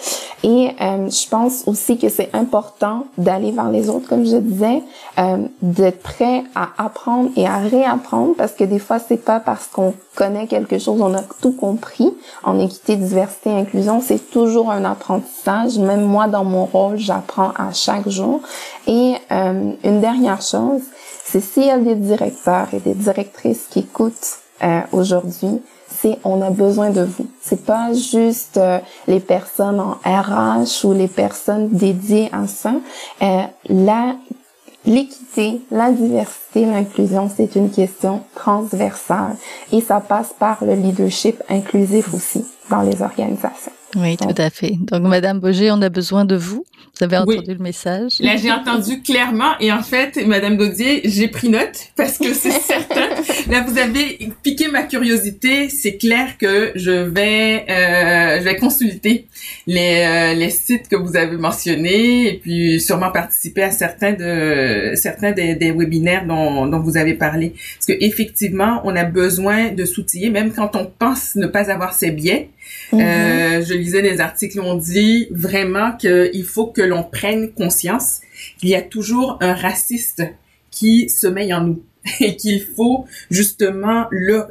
Et 0.43 0.69
euh, 0.81 1.09
je 1.09 1.29
pense 1.29 1.63
aussi 1.67 1.97
que 1.97 2.09
c'est 2.09 2.29
important 2.33 3.05
d'aller 3.17 3.51
vers 3.51 3.71
les 3.71 3.89
autres, 3.89 4.07
comme 4.07 4.25
je 4.25 4.37
disais, 4.37 4.83
euh, 5.17 5.37
d'être 5.61 6.03
prêt 6.03 6.43
à 6.55 6.69
apprendre 6.77 7.29
et 7.35 7.47
à 7.47 7.57
réapprendre 7.57 8.35
parce 8.37 8.51
que 8.51 8.63
des 8.63 8.79
fois, 8.79 8.99
c'est 8.99 9.23
pas 9.23 9.39
parce 9.39 9.67
qu'on 9.67 9.93
connaît 10.15 10.47
quelque 10.47 10.77
chose, 10.77 11.01
on 11.01 11.13
a 11.13 11.23
tout 11.41 11.53
compris. 11.53 12.13
En 12.43 12.59
équité, 12.59 12.97
diversité, 12.97 13.49
inclusion, 13.49 14.01
c'est 14.01 14.29
toujours 14.29 14.71
un 14.71 14.85
apprentissage. 14.85 15.79
Même 15.79 16.03
moi, 16.03 16.27
dans 16.27 16.43
mon 16.43 16.65
rôle, 16.65 16.97
j'apprends 16.97 17.51
à 17.55 17.71
chaque 17.73 18.09
jour. 18.09 18.41
Et 18.87 19.15
une 19.29 20.01
dernière 20.01 20.41
chose, 20.41 20.81
c'est 21.29 21.41
s'il 21.41 21.65
y 21.65 21.71
a 21.71 21.77
des 21.77 21.95
directeurs 21.95 22.67
et 22.73 22.79
des 22.79 22.93
directrices 22.93 23.67
qui 23.69 23.79
écoutent 23.79 24.39
euh, 24.63 24.81
aujourd'hui, 24.91 25.61
c'est 25.87 26.17
on 26.23 26.41
a 26.41 26.49
besoin 26.49 26.89
de 26.89 27.01
vous. 27.01 27.27
C'est 27.41 27.65
pas 27.65 27.93
juste 27.93 28.57
euh, 28.57 28.79
les 29.07 29.19
personnes 29.19 29.79
en 29.79 29.97
RH 30.05 30.85
ou 30.85 30.93
les 30.93 31.07
personnes 31.07 31.69
dédiées 31.69 32.29
à 32.31 32.47
ça. 32.47 32.73
Euh, 33.21 33.43
la 33.69 34.15
l'équité, 34.85 35.61
la 35.69 35.91
diversité, 35.91 36.65
l'inclusion, 36.65 37.29
c'est 37.35 37.57
une 37.57 37.69
question 37.69 38.21
transversale 38.33 39.35
et 39.73 39.81
ça 39.81 39.99
passe 39.99 40.33
par 40.39 40.63
le 40.63 40.75
leadership 40.75 41.43
inclusif 41.49 42.13
aussi 42.13 42.45
dans 42.69 42.81
les 42.81 43.01
organisations. 43.01 43.76
Oui, 43.95 44.17
tout 44.17 44.35
à 44.37 44.49
fait. 44.49 44.73
Donc, 44.79 45.03
Madame 45.03 45.39
Boger, 45.39 45.71
on 45.71 45.81
a 45.81 45.89
besoin 45.89 46.25
de 46.25 46.35
vous. 46.35 46.65
Vous 46.99 47.03
avez 47.03 47.17
entendu 47.17 47.53
le 47.53 47.63
message. 47.63 48.19
Là, 48.19 48.35
j'ai 48.35 48.51
entendu 48.51 49.01
clairement. 49.01 49.51
Et 49.59 49.71
en 49.71 49.83
fait, 49.83 50.25
Madame 50.25 50.57
Daudier, 50.57 51.01
j'ai 51.05 51.27
pris 51.27 51.47
note 51.47 51.91
parce 51.95 52.17
que 52.17 52.33
c'est 52.33 52.51
certain. 52.59 53.09
Là, 53.49 53.63
vous 53.67 53.77
avez 53.77 54.29
piqué 54.43 54.67
ma 54.67 54.83
curiosité. 54.83 55.69
C'est 55.69 55.97
clair 55.97 56.37
que 56.39 56.71
je 56.75 56.91
vais, 56.91 57.65
euh, 57.69 58.39
je 58.39 58.43
vais 58.43 58.55
consulter 58.57 59.27
les, 59.67 60.03
euh, 60.05 60.33
les 60.33 60.49
sites 60.49 60.89
que 60.89 60.95
vous 60.95 61.15
avez 61.15 61.37
mentionnés 61.37 62.27
et 62.27 62.39
puis 62.39 62.81
sûrement 62.81 63.11
participer 63.11 63.63
à 63.63 63.71
certains 63.71 64.13
de 64.13 64.93
certains 64.95 65.31
des, 65.31 65.55
des 65.55 65.71
webinaires 65.71 66.25
dont, 66.25 66.65
dont 66.65 66.79
vous 66.79 66.97
avez 66.97 67.13
parlé. 67.13 67.53
Parce 67.75 67.85
que 67.85 68.03
effectivement, 68.03 68.81
on 68.83 68.95
a 68.95 69.03
besoin 69.03 69.71
de 69.71 69.85
s'outiller, 69.85 70.29
même 70.29 70.51
quand 70.51 70.75
on 70.75 70.85
pense 70.85 71.35
ne 71.35 71.47
pas 71.47 71.69
avoir 71.71 71.93
ses 71.93 72.11
biais 72.11 72.49
euh, 72.93 72.97
mm-hmm. 72.97 73.67
je 73.67 73.73
lisais 73.73 74.01
des 74.01 74.19
articles 74.19 74.59
où 74.59 74.63
on 74.63 74.75
dit 74.75 75.27
vraiment 75.31 75.91
qu'il 75.93 76.43
faut 76.43 76.67
que 76.67 76.81
l'on 76.81 77.03
prenne 77.03 77.51
conscience 77.51 78.21
qu'il 78.59 78.69
y 78.69 78.75
a 78.75 78.81
toujours 78.81 79.37
un 79.41 79.53
raciste 79.53 80.23
qui 80.71 81.09
sommeille 81.09 81.53
en 81.53 81.61
nous 81.61 81.83
et 82.19 82.35
qu'il 82.35 82.61
faut 82.61 83.05
justement 83.29 84.07
le 84.11 84.43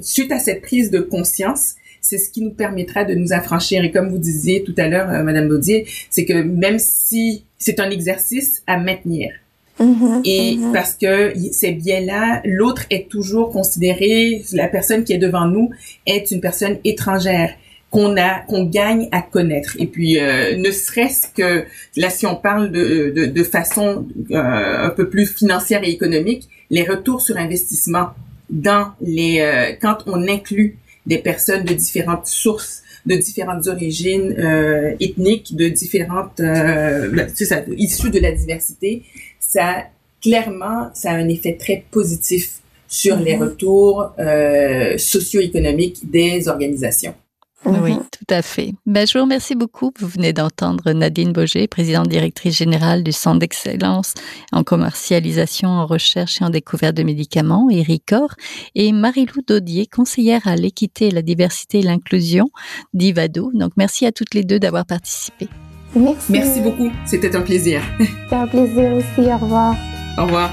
suite 0.00 0.32
à 0.32 0.38
cette 0.38 0.62
prise 0.62 0.90
de 0.90 1.00
conscience 1.00 1.74
c'est 2.00 2.18
ce 2.18 2.30
qui 2.30 2.42
nous 2.42 2.52
permettra 2.52 3.04
de 3.04 3.14
nous 3.14 3.32
affranchir 3.32 3.82
et 3.82 3.90
comme 3.90 4.10
vous 4.10 4.18
disiez 4.18 4.62
tout 4.62 4.74
à 4.76 4.88
l'heure 4.88 5.10
euh, 5.10 5.22
madame 5.22 5.48
Baudier 5.48 5.86
c'est 6.10 6.24
que 6.24 6.34
même 6.34 6.78
si 6.78 7.44
c'est 7.58 7.80
un 7.80 7.90
exercice 7.90 8.62
à 8.66 8.78
maintenir 8.78 9.32
mm-hmm. 9.80 10.20
et 10.24 10.56
mm-hmm. 10.56 10.72
parce 10.72 10.94
que 10.94 11.32
c'est 11.52 11.72
bien 11.72 12.00
là 12.00 12.40
l'autre 12.44 12.84
est 12.90 13.08
toujours 13.08 13.50
considéré 13.50 14.42
la 14.52 14.68
personne 14.68 15.04
qui 15.04 15.12
est 15.12 15.18
devant 15.18 15.46
nous 15.46 15.70
est 16.06 16.30
une 16.30 16.40
personne 16.40 16.78
étrangère 16.84 17.54
qu'on 17.94 18.16
a 18.16 18.40
qu'on 18.40 18.64
gagne 18.64 19.08
à 19.12 19.22
connaître 19.22 19.76
et 19.78 19.86
puis 19.86 20.18
euh, 20.18 20.56
ne 20.56 20.72
serait-ce 20.72 21.28
que 21.28 21.64
là 21.96 22.10
si 22.10 22.26
on 22.26 22.34
parle 22.34 22.72
de, 22.72 23.12
de, 23.14 23.26
de 23.26 23.42
façon 23.44 24.08
euh, 24.32 24.86
un 24.86 24.90
peu 24.90 25.08
plus 25.08 25.26
financière 25.26 25.84
et 25.84 25.90
économique 25.90 26.48
les 26.70 26.82
retours 26.82 27.20
sur 27.20 27.36
investissement 27.36 28.08
dans 28.50 28.88
les 29.00 29.38
euh, 29.38 29.76
quand 29.80 29.98
on 30.06 30.26
inclut 30.26 30.76
des 31.06 31.18
personnes 31.18 31.62
de 31.62 31.72
différentes 31.72 32.26
sources 32.26 32.82
de 33.06 33.14
différentes 33.14 33.68
origines 33.68 34.34
ethniques 34.98 35.54
de 35.54 35.68
différentes 35.68 36.38
ben, 36.38 37.28
c'est 37.32 37.44
ça 37.44 37.62
issues 37.76 38.10
de 38.10 38.18
la 38.18 38.32
diversité 38.32 39.04
ça 39.50 39.84
clairement 40.20 40.90
ça 40.94 41.10
a 41.10 41.14
un 41.14 41.28
effet 41.28 41.56
très 41.58 41.84
positif 41.90 42.60
sur 42.88 43.16
les 43.16 43.34
mm-hmm. 43.34 43.38
retours 43.38 44.12
socio-économiques 44.98 46.10
des 46.10 46.48
organisations 46.48 47.14
oui, 47.66 47.92
mhm. 47.92 48.02
tout 48.10 48.34
à 48.34 48.42
fait. 48.42 48.74
Ben, 48.86 49.06
je 49.06 49.16
vous 49.16 49.24
remercie 49.24 49.54
beaucoup. 49.54 49.92
Vous 49.98 50.08
venez 50.08 50.32
d'entendre 50.32 50.92
Nadine 50.92 51.32
Boger, 51.32 51.66
présidente 51.66 52.08
directrice 52.08 52.56
générale 52.56 53.02
du 53.02 53.12
Centre 53.12 53.38
d'excellence 53.38 54.14
en 54.52 54.64
commercialisation, 54.64 55.68
en 55.68 55.86
recherche 55.86 56.40
et 56.40 56.44
en 56.44 56.50
découverte 56.50 56.94
de 56.94 57.02
médicaments, 57.02 57.68
ERICOR, 57.70 58.34
et 58.74 58.92
Marie-Lou 58.92 59.42
Daudier, 59.46 59.86
conseillère 59.86 60.46
à 60.46 60.56
l'équité, 60.56 61.10
la 61.10 61.22
diversité 61.22 61.78
et 61.78 61.82
l'inclusion 61.82 62.50
d'Ivado. 62.92 63.50
Donc, 63.54 63.72
merci 63.76 64.06
à 64.06 64.12
toutes 64.12 64.34
les 64.34 64.44
deux 64.44 64.58
d'avoir 64.58 64.84
participé. 64.84 65.48
Merci. 65.96 66.32
Merci 66.32 66.60
beaucoup. 66.60 66.90
C'était 67.04 67.34
un 67.36 67.42
plaisir. 67.42 67.82
C'était 67.98 68.36
un 68.36 68.46
plaisir 68.46 68.92
aussi. 68.94 69.30
Au 69.30 69.38
revoir. 69.38 69.74
Au 70.18 70.24
revoir. 70.24 70.50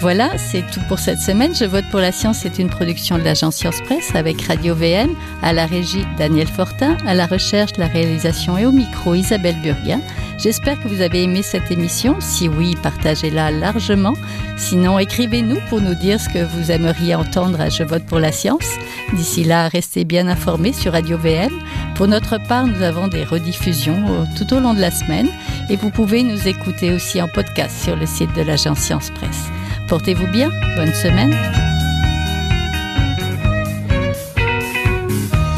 Voilà, 0.00 0.38
c'est 0.38 0.64
tout 0.70 0.80
pour 0.88 0.98
cette 0.98 1.20
semaine. 1.20 1.54
Je 1.54 1.66
vote 1.66 1.84
pour 1.90 2.00
la 2.00 2.10
science 2.10 2.38
c'est 2.38 2.58
une 2.58 2.70
production 2.70 3.18
de 3.18 3.22
l'agence 3.22 3.56
Science 3.56 3.82
Presse 3.82 4.14
avec 4.14 4.40
Radio 4.40 4.74
VM, 4.74 5.10
à 5.42 5.52
la 5.52 5.66
régie 5.66 6.06
Daniel 6.16 6.48
Fortin, 6.48 6.96
à 7.06 7.12
la 7.12 7.26
recherche, 7.26 7.72
la 7.76 7.86
réalisation 7.86 8.56
et 8.56 8.64
au 8.64 8.72
micro 8.72 9.14
Isabelle 9.14 9.60
Burguin. 9.62 10.00
J'espère 10.38 10.82
que 10.82 10.88
vous 10.88 11.02
avez 11.02 11.24
aimé 11.24 11.42
cette 11.42 11.70
émission. 11.70 12.16
Si 12.18 12.48
oui, 12.48 12.76
partagez-la 12.82 13.50
largement. 13.50 14.14
Sinon, 14.56 14.98
écrivez-nous 14.98 15.60
pour 15.68 15.82
nous 15.82 15.94
dire 15.94 16.18
ce 16.18 16.30
que 16.30 16.44
vous 16.44 16.70
aimeriez 16.70 17.14
entendre 17.14 17.60
à 17.60 17.68
Je 17.68 17.82
vote 17.82 18.04
pour 18.04 18.20
la 18.20 18.32
science. 18.32 18.70
D'ici 19.12 19.44
là, 19.44 19.68
restez 19.68 20.06
bien 20.06 20.28
informés 20.28 20.72
sur 20.72 20.92
Radio 20.92 21.18
VM. 21.18 21.52
Pour 21.94 22.08
notre 22.08 22.38
part, 22.48 22.66
nous 22.66 22.80
avons 22.80 23.08
des 23.08 23.24
rediffusions 23.24 24.02
euh, 24.08 24.24
tout 24.38 24.54
au 24.54 24.60
long 24.60 24.72
de 24.72 24.80
la 24.80 24.90
semaine 24.90 25.28
et 25.68 25.76
vous 25.76 25.90
pouvez 25.90 26.22
nous 26.22 26.48
écouter 26.48 26.90
aussi 26.90 27.20
en 27.20 27.28
podcast 27.28 27.84
sur 27.84 27.96
le 27.96 28.06
site 28.06 28.34
de 28.34 28.40
l'agence 28.40 28.78
Science 28.78 29.10
Presse. 29.10 29.50
Portez-vous 29.90 30.28
bien. 30.28 30.52
Bonne 30.76 30.94
semaine. 30.94 31.36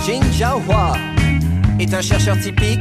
Jin 0.07 0.23
Jiahua 0.33 0.95
est 1.79 1.93
un 1.93 2.01
chercheur 2.01 2.39
typique 2.41 2.81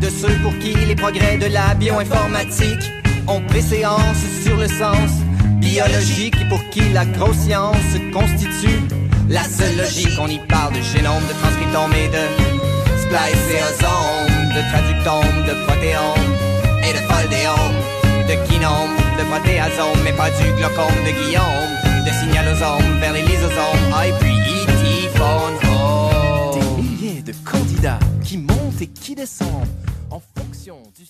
de 0.00 0.08
ceux 0.08 0.32
pour 0.40 0.56
qui 0.60 0.72
les 0.74 0.94
progrès 0.94 1.36
de 1.36 1.46
la 1.46 1.74
bioinformatique 1.74 2.92
ont 3.26 3.40
préséance 3.40 4.22
sur 4.44 4.56
le 4.56 4.68
sens 4.68 5.10
biologique 5.56 6.36
et 6.40 6.48
pour 6.48 6.62
qui 6.70 6.88
la 6.90 7.06
grosse 7.06 7.38
science 7.38 7.98
constitue 8.12 8.78
la 9.28 9.42
seule 9.42 9.76
logique. 9.76 10.16
On 10.20 10.28
y 10.28 10.38
parle 10.46 10.74
de 10.74 10.80
génome, 10.80 11.24
de 11.26 11.32
transcriptome 11.40 11.92
et 11.94 12.06
de 12.06 12.24
spliceosome, 13.02 14.30
de 14.54 14.62
traductome, 14.70 15.44
de 15.44 15.64
protéome 15.66 16.36
et 16.88 16.92
de 16.92 16.98
foldéome 17.12 18.01
de 18.32 18.46
kinome, 18.48 18.96
de 19.18 19.24
protéasome, 19.24 20.00
mais 20.04 20.12
pas 20.12 20.30
du 20.30 20.52
glaucome 20.56 20.96
de 21.04 21.12
Guillaume, 21.20 21.72
de 22.06 22.10
signalosome 22.10 22.98
vers 22.98 23.12
les 23.12 23.22
lysosomes, 23.22 23.92
ah, 23.94 24.08
et 24.08 24.12
puis 24.20 24.32
E.T. 24.32 24.72
Des 26.54 26.82
milliers 26.82 27.22
de 27.22 27.34
candidats 27.44 27.98
qui 28.24 28.38
montent 28.38 28.80
et 28.80 28.86
qui 28.86 29.14
descendent 29.14 29.68
en 30.10 30.20
fonction 30.34 30.78
du 30.96 31.04